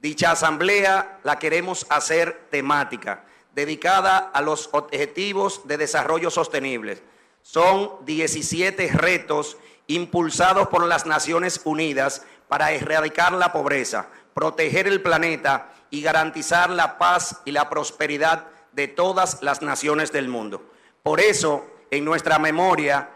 Dicha 0.00 0.32
asamblea 0.32 1.20
la 1.22 1.38
queremos 1.38 1.86
hacer 1.90 2.46
temática, 2.50 3.24
dedicada 3.54 4.18
a 4.18 4.42
los 4.42 4.68
objetivos 4.72 5.66
de 5.66 5.78
desarrollo 5.78 6.30
sostenible. 6.30 7.02
Son 7.42 8.04
17 8.04 8.88
retos 8.92 9.56
impulsados 9.86 10.68
por 10.68 10.84
las 10.86 11.06
Naciones 11.06 11.60
Unidas 11.64 12.22
para 12.48 12.72
erradicar 12.72 13.32
la 13.32 13.52
pobreza, 13.52 14.08
proteger 14.34 14.86
el 14.86 15.00
planeta 15.00 15.72
y 15.90 16.02
garantizar 16.02 16.70
la 16.70 16.98
paz 16.98 17.40
y 17.44 17.52
la 17.52 17.68
prosperidad 17.68 18.46
de 18.72 18.88
todas 18.88 19.42
las 19.42 19.62
naciones 19.62 20.12
del 20.12 20.28
mundo. 20.28 20.62
Por 21.02 21.20
eso, 21.20 21.64
en 21.90 22.04
nuestra 22.04 22.38
memoria, 22.38 23.10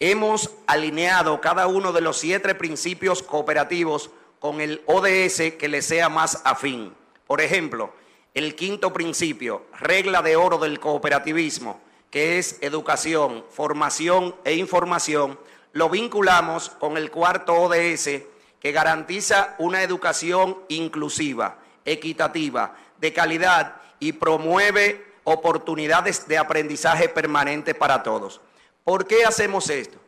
hemos 0.00 0.50
alineado 0.66 1.40
cada 1.40 1.66
uno 1.66 1.92
de 1.92 2.00
los 2.00 2.18
siete 2.18 2.54
principios 2.54 3.22
cooperativos 3.22 4.10
con 4.38 4.60
el 4.60 4.82
ODS 4.86 5.54
que 5.58 5.68
le 5.68 5.82
sea 5.82 6.08
más 6.08 6.42
afín. 6.44 6.94
Por 7.26 7.40
ejemplo, 7.40 7.92
el 8.34 8.54
quinto 8.54 8.92
principio, 8.92 9.66
regla 9.78 10.22
de 10.22 10.36
oro 10.36 10.58
del 10.58 10.78
cooperativismo, 10.78 11.80
que 12.10 12.38
es 12.38 12.58
educación, 12.60 13.44
formación 13.50 14.34
e 14.44 14.54
información, 14.54 15.38
lo 15.72 15.88
vinculamos 15.90 16.70
con 16.70 16.96
el 16.96 17.10
cuarto 17.10 17.54
ODS 17.54 18.22
que 18.60 18.72
garantiza 18.72 19.54
una 19.58 19.82
educación 19.82 20.58
inclusiva, 20.68 21.58
equitativa, 21.92 22.74
de 22.98 23.12
calidad 23.12 23.76
y 23.98 24.12
promueve 24.12 25.04
oportunidades 25.24 26.26
de 26.26 26.38
aprendizaje 26.38 27.08
permanente 27.08 27.74
para 27.74 28.02
todos. 28.02 28.40
¿Por 28.84 29.06
qué 29.06 29.24
hacemos 29.24 29.68
esto? 29.68 29.98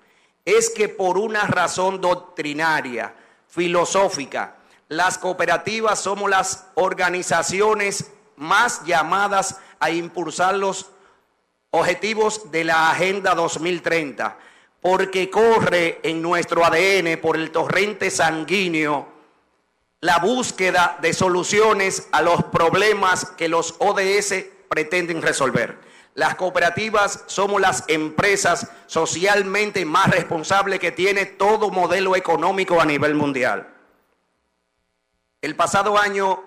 Es 0.44 0.70
que 0.70 0.88
por 0.88 1.18
una 1.18 1.46
razón 1.46 2.00
doctrinaria, 2.00 3.14
filosófica, 3.48 4.56
las 4.88 5.18
cooperativas 5.18 6.00
somos 6.00 6.30
las 6.30 6.66
organizaciones 6.74 8.10
más 8.36 8.84
llamadas 8.84 9.58
a 9.78 9.90
impulsar 9.90 10.54
los 10.54 10.90
objetivos 11.70 12.50
de 12.50 12.64
la 12.64 12.90
Agenda 12.90 13.34
2030, 13.34 14.36
porque 14.80 15.28
corre 15.30 16.00
en 16.02 16.22
nuestro 16.22 16.64
ADN 16.64 17.20
por 17.20 17.36
el 17.36 17.50
torrente 17.50 18.10
sanguíneo 18.10 19.09
la 20.00 20.18
búsqueda 20.18 20.98
de 21.02 21.12
soluciones 21.12 22.08
a 22.12 22.22
los 22.22 22.44
problemas 22.44 23.26
que 23.36 23.48
los 23.48 23.74
ODS 23.78 24.46
pretenden 24.68 25.20
resolver. 25.20 25.78
Las 26.14 26.36
cooperativas 26.36 27.24
somos 27.26 27.60
las 27.60 27.84
empresas 27.88 28.70
socialmente 28.86 29.84
más 29.84 30.10
responsables 30.10 30.80
que 30.80 30.90
tiene 30.90 31.26
todo 31.26 31.70
modelo 31.70 32.16
económico 32.16 32.80
a 32.80 32.86
nivel 32.86 33.14
mundial. 33.14 33.68
El 35.42 35.54
pasado 35.54 35.98
año 35.98 36.42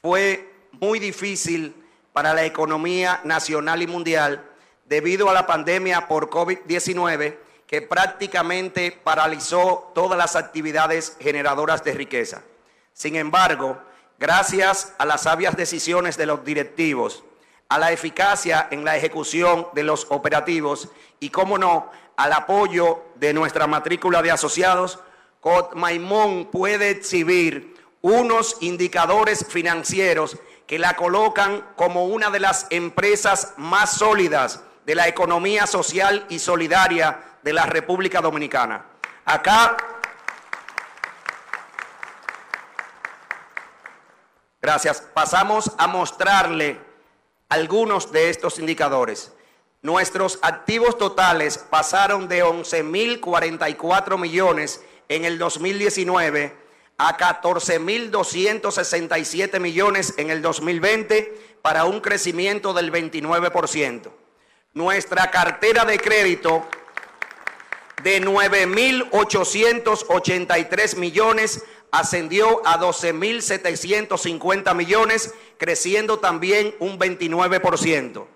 fue 0.00 0.68
muy 0.72 0.98
difícil 0.98 1.74
para 2.12 2.34
la 2.34 2.44
economía 2.44 3.20
nacional 3.24 3.82
y 3.82 3.86
mundial 3.86 4.44
debido 4.84 5.30
a 5.30 5.34
la 5.34 5.46
pandemia 5.46 6.08
por 6.08 6.30
COVID-19 6.30 7.38
que 7.74 7.82
prácticamente 7.82 8.92
paralizó 8.92 9.90
todas 9.96 10.16
las 10.16 10.36
actividades 10.36 11.16
generadoras 11.18 11.82
de 11.82 11.92
riqueza. 11.92 12.44
Sin 12.92 13.16
embargo, 13.16 13.82
gracias 14.16 14.94
a 14.96 15.04
las 15.04 15.22
sabias 15.22 15.56
decisiones 15.56 16.16
de 16.16 16.26
los 16.26 16.44
directivos, 16.44 17.24
a 17.68 17.80
la 17.80 17.90
eficacia 17.90 18.68
en 18.70 18.84
la 18.84 18.96
ejecución 18.96 19.66
de 19.72 19.82
los 19.82 20.06
operativos 20.10 20.88
y, 21.18 21.30
cómo 21.30 21.58
no, 21.58 21.90
al 22.16 22.32
apoyo 22.32 23.06
de 23.16 23.34
nuestra 23.34 23.66
matrícula 23.66 24.22
de 24.22 24.30
asociados, 24.30 25.00
Cotmaimón 25.40 26.52
puede 26.52 26.90
exhibir 26.90 27.74
unos 28.02 28.58
indicadores 28.60 29.44
financieros 29.48 30.36
que 30.68 30.78
la 30.78 30.94
colocan 30.94 31.66
como 31.74 32.04
una 32.04 32.30
de 32.30 32.38
las 32.38 32.68
empresas 32.70 33.54
más 33.56 33.96
sólidas 33.96 34.62
de 34.86 34.94
la 34.94 35.08
economía 35.08 35.66
social 35.66 36.24
y 36.28 36.38
solidaria 36.38 37.33
de 37.44 37.52
la 37.52 37.66
República 37.66 38.20
Dominicana. 38.22 38.86
Acá, 39.26 39.76
gracias, 44.60 45.00
pasamos 45.12 45.70
a 45.76 45.86
mostrarle 45.86 46.80
algunos 47.50 48.10
de 48.10 48.30
estos 48.30 48.58
indicadores. 48.58 49.30
Nuestros 49.82 50.38
activos 50.40 50.96
totales 50.96 51.58
pasaron 51.58 52.28
de 52.28 52.42
11.044 52.42 54.18
millones 54.18 54.82
en 55.10 55.26
el 55.26 55.38
2019 55.38 56.56
a 56.96 57.18
14.267 57.18 59.60
millones 59.60 60.14
en 60.16 60.30
el 60.30 60.40
2020 60.40 61.58
para 61.60 61.84
un 61.84 62.00
crecimiento 62.00 62.72
del 62.72 62.90
29%. 62.90 64.10
Nuestra 64.72 65.30
cartera 65.30 65.84
de 65.84 65.98
crédito 65.98 66.66
de 68.04 68.22
9.883 68.22 70.96
millones 70.96 71.64
ascendió 71.90 72.64
a 72.64 72.78
12.750 72.78 74.72
millones, 74.74 75.34
creciendo 75.58 76.20
también 76.20 76.72
un 76.78 76.96
29%. 76.98 78.26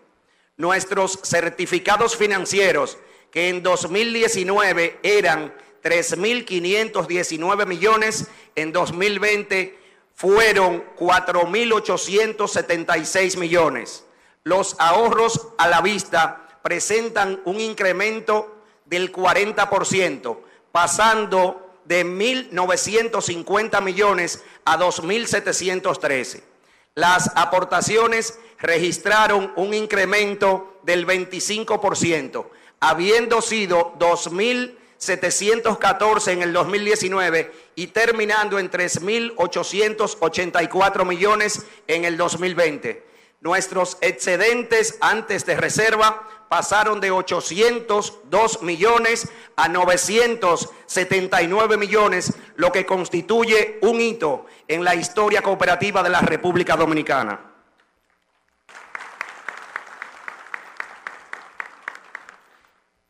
Nuestros 0.56 1.20
certificados 1.22 2.16
financieros, 2.16 2.98
que 3.30 3.50
en 3.50 3.62
2019 3.62 4.98
eran 5.04 5.54
3.519 5.84 7.66
millones, 7.66 8.26
en 8.56 8.72
2020 8.72 9.78
fueron 10.14 10.84
4.876 10.96 13.36
millones 13.36 14.02
los 14.48 14.76
ahorros 14.78 15.48
a 15.58 15.68
la 15.68 15.82
vista 15.82 16.58
presentan 16.62 17.42
un 17.44 17.60
incremento 17.60 18.57
del 18.88 19.12
40%, 19.12 20.38
pasando 20.72 21.76
de 21.84 22.04
1.950 22.04 23.80
millones 23.82 24.42
a 24.64 24.76
2.713. 24.78 26.42
Las 26.94 27.30
aportaciones 27.36 28.40
registraron 28.58 29.52
un 29.56 29.74
incremento 29.74 30.80
del 30.82 31.06
25%, 31.06 32.46
habiendo 32.80 33.40
sido 33.40 33.94
2.714 33.98 36.32
en 36.32 36.42
el 36.42 36.52
2019 36.52 37.52
y 37.76 37.86
terminando 37.88 38.58
en 38.58 38.70
3.884 38.70 41.06
millones 41.06 41.64
en 41.86 42.04
el 42.04 42.16
2020. 42.16 43.06
Nuestros 43.40 43.98
excedentes 44.00 44.96
antes 45.00 45.46
de 45.46 45.56
reserva 45.56 46.26
pasaron 46.48 47.00
de 47.00 47.10
802 47.10 48.62
millones 48.62 49.28
a 49.56 49.68
979 49.68 51.76
millones, 51.76 52.32
lo 52.56 52.72
que 52.72 52.86
constituye 52.86 53.78
un 53.82 54.00
hito 54.00 54.46
en 54.66 54.82
la 54.84 54.94
historia 54.94 55.42
cooperativa 55.42 56.02
de 56.02 56.08
la 56.10 56.20
República 56.20 56.76
Dominicana. 56.76 57.40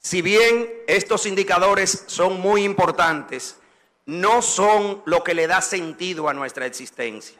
Si 0.00 0.22
bien 0.22 0.72
estos 0.86 1.26
indicadores 1.26 2.04
son 2.06 2.40
muy 2.40 2.64
importantes, 2.64 3.58
no 4.06 4.40
son 4.40 5.02
lo 5.04 5.22
que 5.22 5.34
le 5.34 5.46
da 5.46 5.60
sentido 5.60 6.30
a 6.30 6.32
nuestra 6.32 6.64
existencia. 6.64 7.38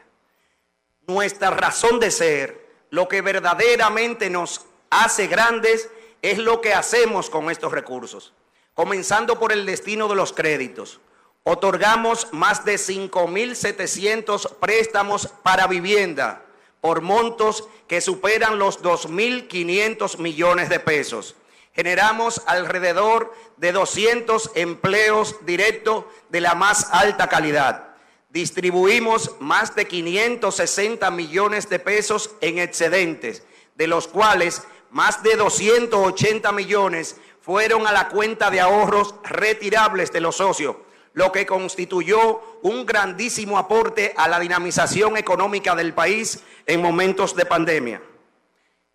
Nuestra 1.07 1.49
razón 1.49 1.99
de 1.99 2.11
ser 2.11 2.69
lo 2.91 3.07
que 3.07 3.21
verdaderamente 3.21 4.29
nos 4.29 4.68
hace 4.89 5.27
grandes 5.27 5.89
es 6.21 6.37
lo 6.37 6.61
que 6.61 6.73
hacemos 6.73 7.29
con 7.29 7.49
estos 7.49 7.71
recursos, 7.71 8.33
comenzando 8.73 9.39
por 9.39 9.51
el 9.51 9.65
destino 9.65 10.07
de 10.07 10.15
los 10.15 10.33
créditos. 10.33 10.99
Otorgamos 11.43 12.27
más 12.31 12.65
de 12.65 12.75
5.700 12.75 14.55
préstamos 14.55 15.27
para 15.43 15.67
vivienda 15.67 16.45
por 16.81 17.01
montos 17.01 17.67
que 17.87 18.01
superan 18.01 18.59
los 18.59 18.81
2.500 18.81 20.17
millones 20.17 20.69
de 20.69 20.79
pesos. 20.79 21.35
Generamos 21.73 22.41
alrededor 22.45 23.33
de 23.57 23.71
200 23.71 24.51
empleos 24.55 25.35
directos 25.45 26.05
de 26.29 26.41
la 26.41 26.55
más 26.55 26.87
alta 26.91 27.27
calidad 27.27 27.89
distribuimos 28.29 29.35
más 29.39 29.75
de 29.75 29.87
560 29.87 31.09
millones 31.11 31.69
de 31.69 31.79
pesos 31.79 32.31
en 32.41 32.59
excedentes, 32.59 33.43
de 33.75 33.87
los 33.87 34.07
cuales 34.07 34.63
más 34.91 35.21
de 35.23 35.35
280 35.35 36.51
millones 36.51 37.17
fueron 37.41 37.87
a 37.87 37.91
la 37.91 38.09
cuenta 38.09 38.49
de 38.49 38.59
ahorros 38.59 39.15
retirables 39.23 40.11
de 40.11 40.21
los 40.21 40.37
socios, 40.37 40.75
lo 41.13 41.31
que 41.31 41.45
constituyó 41.45 42.59
un 42.61 42.85
grandísimo 42.85 43.57
aporte 43.57 44.13
a 44.17 44.27
la 44.27 44.39
dinamización 44.39 45.17
económica 45.17 45.75
del 45.75 45.93
país 45.93 46.43
en 46.65 46.81
momentos 46.81 47.35
de 47.35 47.45
pandemia. 47.45 48.01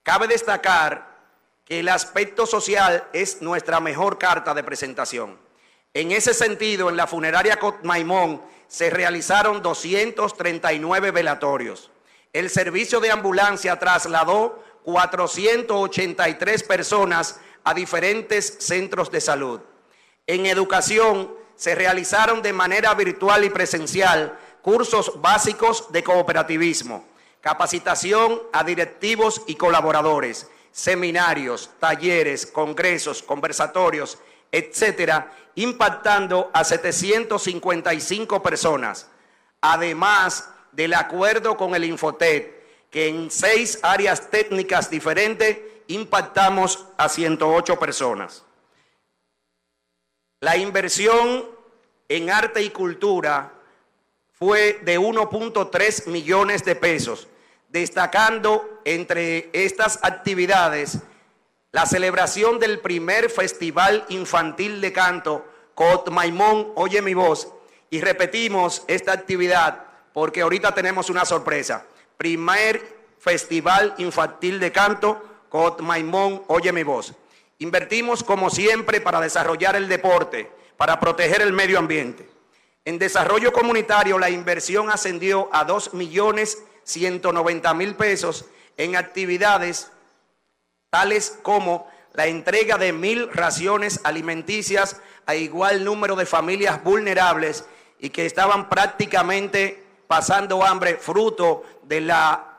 Cabe 0.03 0.29
destacar 0.29 1.15
que 1.65 1.81
el 1.81 1.89
aspecto 1.89 2.47
social 2.47 3.09
es 3.13 3.41
nuestra 3.41 3.81
mejor 3.81 4.19
carta 4.19 4.55
de 4.55 4.63
presentación. 4.63 5.39
En 5.95 6.13
ese 6.13 6.35
sentido, 6.35 6.91
en 6.91 6.97
la 6.97 7.07
funeraria 7.07 7.59
Cotmaimón 7.59 8.43
se 8.69 8.91
realizaron 8.91 9.63
239 9.63 11.11
velatorios. 11.11 11.91
El 12.33 12.51
servicio 12.51 13.01
de 13.01 13.13
ambulancia 13.13 13.79
trasladó 13.79 14.63
483 14.85 16.62
personas 16.62 17.41
a 17.64 17.74
diferentes 17.74 18.57
centros 18.61 19.11
de 19.11 19.20
salud. 19.20 19.61
En 20.26 20.47
educación 20.47 21.35
se 21.57 21.74
realizaron 21.74 22.43
de 22.43 22.53
manera 22.53 22.95
virtual 22.95 23.45
y 23.45 23.51
presencial 23.51 24.39
cursos 24.62 25.20
básicos 25.20 25.93
de 25.93 26.03
cooperativismo, 26.03 27.05
capacitación 27.41 28.43
a 28.53 28.64
directivos 28.64 29.43
y 29.47 29.57
colaboradores, 29.57 30.49
seminarios, 30.72 31.70
talleres, 31.78 32.47
congresos, 32.47 33.22
conversatorios, 33.22 34.18
etcétera, 34.51 35.32
impactando 35.55 36.51
a 36.53 36.64
755 36.64 38.43
personas. 38.43 39.09
Además 39.61 40.49
del 40.72 40.95
acuerdo 40.95 41.57
con 41.57 41.74
el 41.74 41.85
Infotet, 41.85 42.64
que 42.95 43.09
en 43.09 43.29
seis 43.29 43.81
áreas 43.83 44.31
técnicas 44.31 44.89
diferentes 44.89 45.59
impactamos 45.89 46.87
a 46.97 47.09
108 47.09 47.77
personas. 47.77 48.45
La 50.39 50.57
inversión 50.57 51.45
en 52.09 52.31
arte 52.31 52.63
y 52.63 52.71
cultura 52.71 53.53
fue 54.31 54.79
de 54.85 55.01
1.3 55.01 56.07
millones 56.07 56.65
de 56.65 56.77
pesos, 56.77 57.27
destacando 57.69 58.81
entre 58.85 59.51
estas 59.53 59.99
actividades 60.03 60.99
la 61.73 61.87
celebración 61.87 62.61
del 62.61 62.79
primer 62.79 63.29
Festival 63.29 64.05
Infantil 64.09 64.81
de 64.81 64.93
Canto, 64.93 65.45
Cot 65.75 66.11
Maimón, 66.11 66.71
Oye 66.77 67.03
mi 67.03 67.15
voz, 67.15 67.49
y 67.91 68.01
repetimos 68.01 68.85
esta 68.87 69.11
actividad 69.11 69.85
porque 70.13 70.43
ahorita 70.43 70.73
tenemos 70.77 71.11
una 71.11 71.25
sorpresa. 71.25 71.89
Primer 72.17 72.95
Festival 73.19 73.95
Infantil 73.99 74.61
de 74.61 74.73
Canto, 74.73 75.23
Cot 75.49 75.81
Maimón, 75.81 76.43
Oye 76.49 76.73
mi 76.73 76.83
voz. 76.83 77.15
Invertimos 77.59 78.23
como 78.23 78.51
siempre 78.51 79.01
para 79.01 79.21
desarrollar 79.21 79.77
el 79.77 79.89
deporte, 79.89 80.51
para 80.77 81.01
proteger 81.01 81.41
el 81.41 81.53
medio 81.53 81.79
ambiente. 81.79 82.29
En 82.85 82.99
desarrollo 82.99 83.53
comunitario 83.53 84.19
la 84.19 84.31
inversión 84.31 84.91
ascendió 84.91 85.49
a 85.53 85.65
2 85.65 85.95
millones 85.95 86.62
190 86.83 87.73
mil 87.75 87.95
pesos 87.95 88.45
en 88.77 88.97
actividades 88.97 89.91
tales 90.91 91.39
como 91.43 91.89
la 92.12 92.27
entrega 92.27 92.77
de 92.77 92.93
mil 92.93 93.33
raciones 93.33 94.01
alimenticias 94.05 95.01
a 95.27 95.35
igual 95.35 95.85
número 95.85 96.17
de 96.17 96.27
familias 96.27 96.83
vulnerables 96.85 97.65
y 97.99 98.11
que 98.11 98.27
estaban 98.27 98.69
prácticamente 98.69 99.84
pasando 100.07 100.65
hambre 100.65 100.97
fruto 100.97 101.63
de 101.83 102.01
la, 102.01 102.59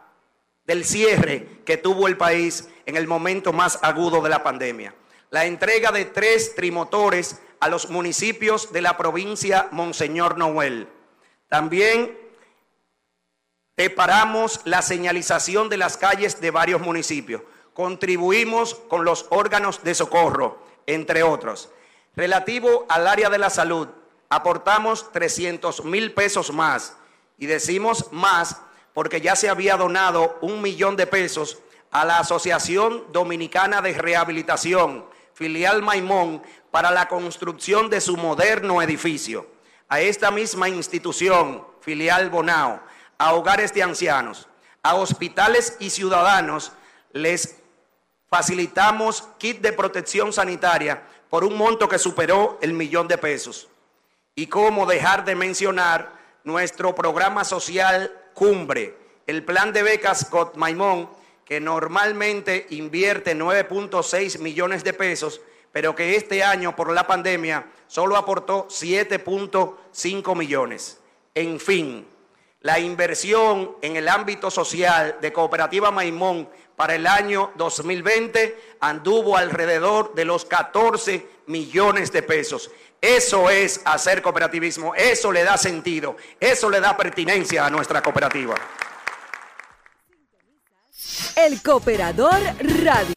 del 0.65 0.85
cierre 0.85 1.61
que 1.65 1.77
tuvo 1.77 2.07
el 2.07 2.17
país 2.17 2.69
en 2.85 2.97
el 2.97 3.07
momento 3.07 3.53
más 3.53 3.79
agudo 3.81 4.21
de 4.21 4.29
la 4.29 4.43
pandemia. 4.43 4.93
La 5.29 5.45
entrega 5.45 5.91
de 5.91 6.05
tres 6.05 6.55
trimotores 6.55 7.41
a 7.59 7.69
los 7.69 7.89
municipios 7.89 8.71
de 8.71 8.81
la 8.81 8.97
provincia 8.97 9.67
Monseñor 9.71 10.37
Noel. 10.37 10.87
También 11.49 12.17
preparamos 13.75 14.61
la 14.65 14.81
señalización 14.81 15.69
de 15.69 15.77
las 15.77 15.97
calles 15.97 16.39
de 16.39 16.51
varios 16.51 16.81
municipios 16.81 17.41
contribuimos 17.75 18.73
con 18.73 19.03
los 19.05 19.27
órganos 19.29 19.83
de 19.83 19.93
socorro, 19.93 20.57
entre 20.87 21.21
otros. 21.21 21.69
Relativo 22.15 22.85
al 22.89 23.05
área 23.05 23.29
de 23.29 23.37
la 23.37 23.49
salud, 23.49 23.89
aportamos 24.29 25.11
300 25.11 25.83
mil 25.83 26.13
pesos 26.13 26.51
más. 26.51 26.95
Y 27.37 27.45
decimos 27.45 28.11
más 28.11 28.61
porque 28.93 29.19
ya 29.21 29.35
se 29.35 29.49
había 29.49 29.75
donado 29.75 30.37
un 30.41 30.61
millón 30.61 30.95
de 30.95 31.05
pesos 31.07 31.59
a 31.91 32.05
la 32.05 32.19
Asociación 32.19 33.05
Dominicana 33.11 33.81
de 33.81 33.93
Rehabilitación, 33.93 35.05
filial 35.33 35.81
Maimón, 35.81 36.41
para 36.71 36.91
la 36.91 37.07
construcción 37.07 37.89
de 37.89 38.01
su 38.01 38.17
moderno 38.17 38.81
edificio. 38.81 39.47
A 39.87 40.01
esta 40.01 40.31
misma 40.31 40.67
institución, 40.67 41.65
filial 41.81 42.29
Bonao, 42.29 42.81
a 43.17 43.33
hogares 43.33 43.73
de 43.73 43.83
ancianos, 43.83 44.47
a 44.81 44.95
hospitales 44.95 45.77
y 45.79 45.89
ciudadanos, 45.89 46.71
les 47.11 47.57
facilitamos 48.29 49.23
kit 49.37 49.61
de 49.61 49.73
protección 49.73 50.33
sanitaria 50.33 51.03
por 51.29 51.43
un 51.43 51.57
monto 51.57 51.87
que 51.87 51.99
superó 51.99 52.59
el 52.61 52.73
millón 52.73 53.07
de 53.07 53.17
pesos. 53.17 53.67
Y 54.35 54.47
cómo 54.47 54.85
dejar 54.85 55.23
de 55.23 55.35
mencionar 55.35 56.11
nuestro 56.45 56.95
programa 56.95 57.43
social 57.43 58.11
Cumbre, 58.33 58.95
el 59.27 59.43
plan 59.43 59.73
de 59.73 59.83
becas 59.83 60.21
Scott 60.21 60.55
Maimón, 60.55 61.09
que 61.43 61.59
normalmente 61.59 62.67
invierte 62.69 63.35
9.6 63.35 64.39
millones 64.39 64.83
de 64.83 64.93
pesos, 64.93 65.41
pero 65.71 65.93
que 65.93 66.15
este 66.15 66.43
año 66.43 66.75
por 66.75 66.91
la 66.93 67.05
pandemia 67.05 67.67
solo 67.87 68.15
aportó 68.15 68.67
7.5 68.67 70.35
millones. 70.35 70.99
En 71.33 71.59
fin, 71.59 72.07
la 72.61 72.79
inversión 72.79 73.75
en 73.81 73.95
el 73.95 74.07
ámbito 74.07 74.49
social 74.49 75.17
de 75.21 75.33
Cooperativa 75.33 75.91
Maimón 75.91 76.49
para 76.75 76.95
el 76.95 77.07
año 77.07 77.51
2020 77.57 78.77
anduvo 78.79 79.37
alrededor 79.37 80.13
de 80.15 80.25
los 80.25 80.45
14 80.45 81.25
millones 81.47 82.11
de 82.11 82.21
pesos. 82.21 82.71
Eso 83.01 83.49
es 83.49 83.81
hacer 83.85 84.21
cooperativismo, 84.21 84.95
eso 84.95 85.31
le 85.31 85.43
da 85.43 85.57
sentido, 85.57 86.17
eso 86.39 86.69
le 86.69 86.79
da 86.79 86.97
pertinencia 86.97 87.65
a 87.65 87.69
nuestra 87.69 88.01
cooperativa. 88.01 88.55
El 91.37 91.61
Cooperador 91.61 92.39
Radio. 92.83 93.13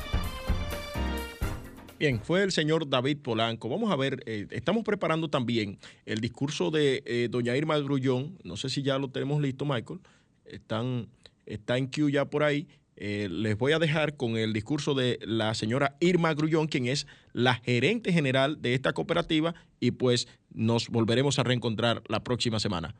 Bien, 1.98 2.20
fue 2.20 2.44
el 2.44 2.52
señor 2.52 2.88
David 2.88 3.18
Polanco. 3.22 3.68
Vamos 3.68 3.90
a 3.90 3.96
ver, 3.96 4.22
eh, 4.26 4.46
estamos 4.50 4.84
preparando 4.84 5.30
también 5.30 5.78
el 6.04 6.20
discurso 6.20 6.70
de 6.70 7.02
eh, 7.06 7.28
doña 7.30 7.56
Irma 7.56 7.78
Grullón. 7.78 8.38
No 8.44 8.56
sé 8.56 8.68
si 8.68 8.82
ya 8.82 8.98
lo 8.98 9.11
tenemos 9.11 9.40
listo, 9.40 9.64
Michael. 9.64 10.00
Están, 10.44 11.09
está 11.46 11.76
en 11.76 11.88
queue 11.88 12.12
ya 12.12 12.24
por 12.24 12.44
ahí. 12.44 12.68
Eh, 13.01 13.28
les 13.30 13.57
voy 13.57 13.70
a 13.70 13.78
dejar 13.78 14.16
con 14.16 14.36
el 14.36 14.53
discurso 14.53 14.92
de 14.92 15.20
la 15.22 15.55
señora 15.55 15.96
Irma 16.01 16.34
Grullón, 16.34 16.66
quien 16.66 16.88
es 16.88 17.07
la 17.32 17.55
gerente 17.55 18.12
general 18.12 18.61
de 18.61 18.74
esta 18.74 18.92
cooperativa, 18.92 19.55
y 19.78 19.92
pues 19.92 20.26
nos 20.51 20.88
volveremos 20.88 21.38
a 21.38 21.44
reencontrar 21.44 22.03
la 22.09 22.24
próxima 22.24 22.59
semana. 22.59 22.96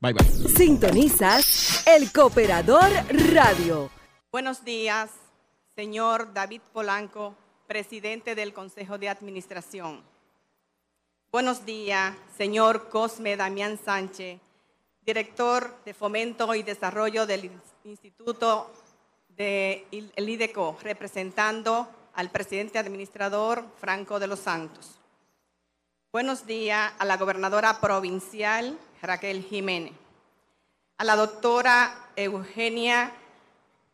Bye 0.00 0.12
bye. 0.12 0.24
Sintonizas 0.56 1.84
el 1.84 2.12
Cooperador 2.12 2.88
Radio. 3.32 3.90
Buenos 4.30 4.64
días, 4.64 5.10
señor 5.74 6.32
David 6.32 6.60
Polanco, 6.72 7.34
presidente 7.66 8.36
del 8.36 8.52
Consejo 8.52 8.98
de 8.98 9.08
Administración. 9.08 10.04
Buenos 11.32 11.66
días, 11.66 12.14
señor 12.38 12.88
Cosme 12.88 13.36
Damián 13.36 13.80
Sánchez, 13.84 14.38
director 15.04 15.76
de 15.84 15.92
Fomento 15.92 16.54
y 16.54 16.62
Desarrollo 16.62 17.26
del 17.26 17.50
Instituto 17.82 18.70
del 19.40 20.28
IDECO, 20.28 20.76
representando 20.82 21.88
al 22.12 22.28
presidente 22.28 22.78
administrador 22.78 23.64
Franco 23.80 24.20
de 24.20 24.26
los 24.26 24.40
Santos. 24.40 24.98
Buenos 26.12 26.44
días 26.44 26.92
a 26.98 27.06
la 27.06 27.16
gobernadora 27.16 27.80
provincial 27.80 28.78
Raquel 29.00 29.42
Jiménez, 29.42 29.94
a 30.98 31.04
la 31.04 31.16
doctora 31.16 32.10
Eugenia, 32.16 33.12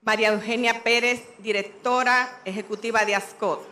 María 0.03 0.31
Eugenia 0.31 0.83
Pérez, 0.83 1.23
directora 1.39 2.41
ejecutiva 2.45 3.05
de 3.05 3.15
ASCOT, 3.15 3.65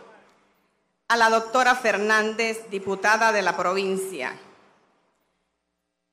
a 1.09 1.17
la 1.17 1.29
doctora 1.29 1.75
Fernández, 1.75 2.69
diputada 2.69 3.33
de 3.33 3.41
la 3.41 3.57
provincia, 3.57 4.39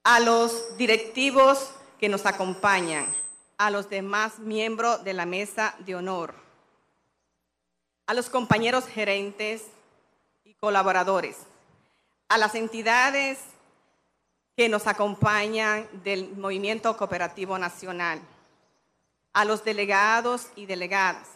a 0.03 0.19
los 0.19 0.77
directivos 0.77 1.71
que 2.01 2.09
nos 2.09 2.27
acompañan, 2.27 3.22
a 3.63 3.71
los 3.71 3.89
demás 3.89 4.41
miembros 4.41 5.05
de 5.05 5.13
la 5.13 5.25
mesa 5.25 5.77
de 5.79 5.95
honor, 5.95 6.35
a 8.09 8.13
los 8.13 8.29
compañeros 8.29 8.89
gerentes 8.89 9.63
y 10.43 10.55
colaboradores, 10.55 11.37
a 12.29 12.39
las 12.39 12.57
entidades 12.57 13.39
que 14.57 14.69
nos 14.69 14.89
acompañan 14.89 15.89
del 16.03 16.35
Movimiento 16.37 16.97
Cooperativo 16.97 17.57
Nacional, 17.57 18.21
a 19.33 19.45
los 19.45 19.63
delegados 19.63 20.49
y 20.57 20.67
delegadas, 20.67 21.29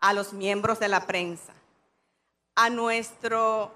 a 0.00 0.14
los 0.14 0.32
miembros 0.32 0.80
de 0.80 0.88
la 0.88 1.06
prensa, 1.06 1.52
a 2.54 2.70
nuestro 2.70 3.70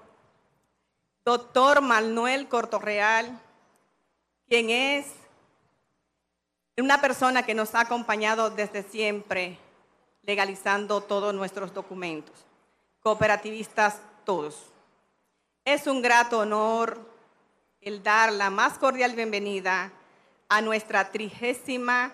doctor 1.23 1.81
Manuel 1.81 2.47
Cortorreal, 2.47 3.39
quien 4.47 4.71
es 4.71 5.05
una 6.81 7.01
persona 7.01 7.43
que 7.43 7.55
nos 7.55 7.75
ha 7.75 7.81
acompañado 7.81 8.49
desde 8.49 8.83
siempre, 8.83 9.57
legalizando 10.23 11.01
todos 11.01 11.33
nuestros 11.33 11.73
documentos, 11.73 12.35
cooperativistas 13.01 13.99
todos. 14.23 14.71
Es 15.65 15.87
un 15.87 16.01
grato 16.01 16.39
honor 16.39 16.99
el 17.81 18.03
dar 18.03 18.31
la 18.31 18.49
más 18.49 18.77
cordial 18.77 19.15
bienvenida 19.15 19.91
a 20.47 20.61
nuestra 20.61 21.11
trigésima 21.11 22.11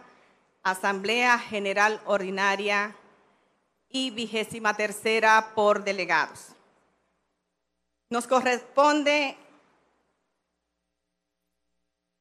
Asamblea 0.64 1.38
General 1.38 2.02
Ordinaria 2.06 2.96
y 3.90 4.12
vigésima 4.12 4.76
tercera 4.76 5.52
por 5.54 5.84
delegados. 5.84 6.50
Nos 8.10 8.28
corresponde 8.28 9.38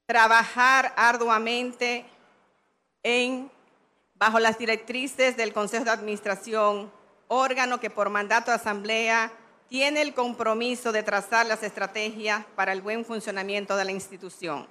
trabajar 0.07 0.93
arduamente 0.97 2.05
en, 3.05 3.51
bajo 4.17 4.41
las 4.41 4.59
directrices 4.59 5.37
del 5.37 5.53
Consejo 5.53 5.85
de 5.85 5.93
Administración, 5.93 6.91
órgano 7.29 7.79
que 7.79 7.91
por 7.91 8.11
mandato 8.11 8.51
de 8.51 8.57
Asamblea 8.57 9.31
tiene 9.69 10.03
el 10.03 10.15
compromiso 10.15 10.91
de 10.91 11.03
trazar 11.03 11.47
las 11.47 11.63
estrategias 11.63 12.45
para 12.57 12.73
el 12.73 12.83
buen 12.83 13.05
funcionamiento 13.05 13.77
de 13.77 13.85
la 13.85 13.93
institución. 13.93 14.67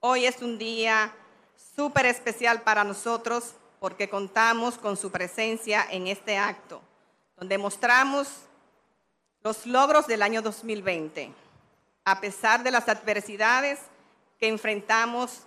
Hoy 0.00 0.26
es 0.26 0.42
un 0.42 0.58
día 0.58 1.14
súper 1.74 2.06
especial 2.06 2.62
para 2.62 2.84
nosotros 2.84 3.54
porque 3.80 4.08
contamos 4.08 4.78
con 4.78 4.96
su 4.96 5.10
presencia 5.10 5.86
en 5.90 6.06
este 6.06 6.36
acto, 6.38 6.82
donde 7.36 7.58
mostramos 7.58 8.28
los 9.42 9.66
logros 9.66 10.06
del 10.06 10.22
año 10.22 10.42
2020, 10.42 11.32
a 12.04 12.20
pesar 12.20 12.62
de 12.62 12.70
las 12.70 12.88
adversidades 12.88 13.78
que 14.40 14.48
enfrentamos 14.48 15.42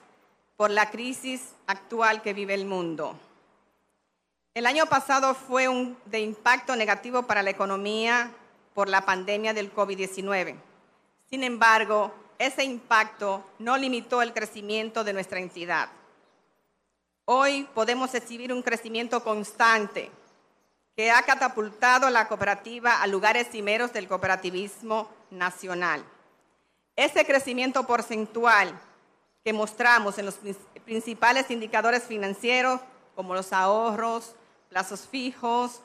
por 0.60 0.72
la 0.72 0.91
crisis 0.91 1.53
actual 1.68 2.22
que 2.22 2.34
vive 2.34 2.53
el 2.53 2.66
mundo. 2.66 3.18
El 4.53 4.66
año 4.66 4.88
pasado 4.88 5.34
fue 5.34 5.70
un, 5.70 5.97
de 6.03 6.20
impacto 6.20 6.76
negativo 6.76 7.24
para 7.24 7.41
la 7.41 7.49
economía 7.49 8.34
por 8.74 8.89
la 8.89 9.05
pandemia 9.05 9.53
del 9.53 9.74
COVID-19. 9.74 10.57
Sin 11.30 11.45
embargo, 11.45 12.14
ese 12.38 12.66
impacto 12.66 13.41
no 13.60 13.78
limitó 13.78 14.22
el 14.22 14.34
crecimiento 14.34 15.05
de 15.05 15.14
nuestra 15.14 15.39
entidad. 15.39 15.88
Hoy 17.24 17.66
podemos 17.74 18.14
exhibir 18.14 18.51
un 18.51 18.62
crecimiento 18.62 19.24
constante 19.24 20.12
que 20.93 21.10
ha 21.10 21.22
catapultado 21.22 22.10
la 22.10 22.28
cooperativa 22.28 23.01
a 23.01 23.07
lugares 23.07 23.47
cimeros 23.49 23.93
del 23.93 24.10
cooperativismo 24.10 25.10
nacional. 25.32 26.03
Ese 26.97 27.26
crecimiento 27.26 27.88
porcentual 27.88 28.78
que 29.43 29.53
mostramos 29.53 30.17
en 30.17 30.25
los 30.25 30.39
principales 30.85 31.49
indicadores 31.49 32.03
financieros, 32.03 32.81
como 33.15 33.33
los 33.33 33.53
ahorros, 33.53 34.35
plazos 34.69 35.07
fijos, 35.07 35.81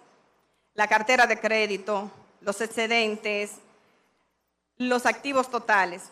la 0.74 0.88
cartera 0.88 1.26
de 1.26 1.38
crédito, 1.38 2.10
los 2.40 2.60
excedentes, 2.60 3.52
los 4.76 5.06
activos 5.06 5.50
totales. 5.50 6.02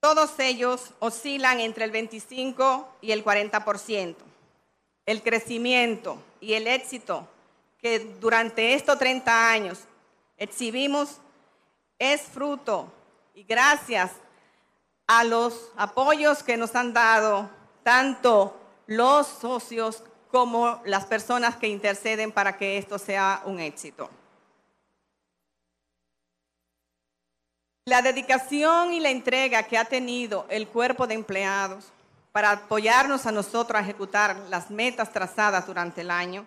Todos 0.00 0.38
ellos 0.38 0.92
oscilan 0.98 1.60
entre 1.60 1.84
el 1.84 1.90
25 1.90 2.96
y 3.00 3.12
el 3.12 3.24
40%. 3.24 4.16
El 5.06 5.22
crecimiento 5.22 6.22
y 6.40 6.54
el 6.54 6.66
éxito 6.66 7.28
que 7.80 7.98
durante 8.20 8.74
estos 8.74 8.98
30 8.98 9.50
años 9.50 9.80
exhibimos 10.36 11.18
es 11.98 12.22
fruto 12.22 12.92
y 13.34 13.44
gracias 13.44 14.12
a 15.12 15.24
los 15.24 15.72
apoyos 15.76 16.44
que 16.44 16.56
nos 16.56 16.76
han 16.76 16.92
dado 16.92 17.50
tanto 17.82 18.56
los 18.86 19.26
socios 19.26 20.04
como 20.30 20.80
las 20.84 21.04
personas 21.04 21.56
que 21.56 21.66
interceden 21.66 22.30
para 22.30 22.56
que 22.56 22.78
esto 22.78 22.96
sea 22.96 23.42
un 23.44 23.58
éxito. 23.58 24.08
La 27.86 28.02
dedicación 28.02 28.94
y 28.94 29.00
la 29.00 29.10
entrega 29.10 29.64
que 29.64 29.76
ha 29.76 29.84
tenido 29.84 30.46
el 30.48 30.68
cuerpo 30.68 31.08
de 31.08 31.14
empleados 31.14 31.86
para 32.30 32.52
apoyarnos 32.52 33.26
a 33.26 33.32
nosotros 33.32 33.80
a 33.80 33.82
ejecutar 33.82 34.36
las 34.48 34.70
metas 34.70 35.12
trazadas 35.12 35.66
durante 35.66 36.02
el 36.02 36.12
año. 36.12 36.46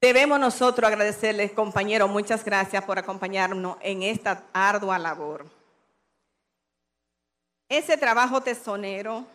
Debemos 0.00 0.40
nosotros 0.40 0.88
agradecerles, 0.88 1.52
compañeros, 1.52 2.08
muchas 2.08 2.42
gracias 2.42 2.82
por 2.84 2.98
acompañarnos 2.98 3.76
en 3.82 4.02
esta 4.02 4.44
ardua 4.54 4.98
labor. 4.98 5.44
Ese 7.68 7.98
trabajo 7.98 8.40
tesonero 8.40 9.26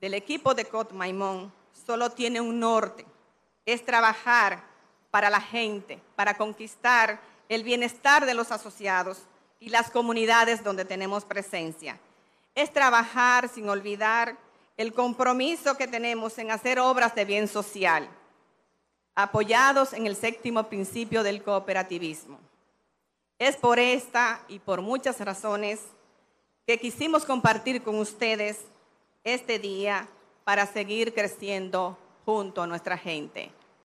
del 0.00 0.14
equipo 0.14 0.54
de 0.54 0.64
Cot 0.64 0.92
Maimón 0.92 1.52
solo 1.86 2.08
tiene 2.10 2.40
un 2.40 2.58
norte, 2.58 3.04
es 3.66 3.84
trabajar 3.84 4.64
para 5.10 5.28
la 5.28 5.42
gente, 5.42 6.00
para 6.16 6.38
conquistar 6.38 7.20
el 7.50 7.62
bienestar 7.62 8.24
de 8.24 8.32
los 8.32 8.50
asociados 8.50 9.24
y 9.60 9.68
las 9.68 9.90
comunidades 9.90 10.64
donde 10.64 10.86
tenemos 10.86 11.26
presencia. 11.26 11.98
Es 12.54 12.72
trabajar 12.72 13.50
sin 13.50 13.68
olvidar 13.68 14.38
el 14.78 14.94
compromiso 14.94 15.76
que 15.76 15.86
tenemos 15.86 16.38
en 16.38 16.50
hacer 16.50 16.78
obras 16.78 17.14
de 17.14 17.26
bien 17.26 17.46
social, 17.46 18.08
apoyados 19.18 19.94
en 19.94 20.06
el 20.06 20.14
séptimo 20.14 20.62
principio 20.68 21.24
del 21.24 21.42
cooperativismo. 21.42 22.38
Es 23.36 23.56
por 23.56 23.80
esta 23.80 24.44
y 24.46 24.60
por 24.60 24.80
muchas 24.80 25.18
razones 25.18 25.80
que 26.64 26.78
quisimos 26.78 27.24
compartir 27.24 27.82
con 27.82 27.96
ustedes 27.98 28.60
este 29.24 29.58
día 29.58 30.06
para 30.44 30.66
seguir 30.66 31.14
creciendo 31.14 31.98
junto 32.24 32.62
a 32.62 32.68
nuestra 32.68 32.96
gente. 32.96 33.50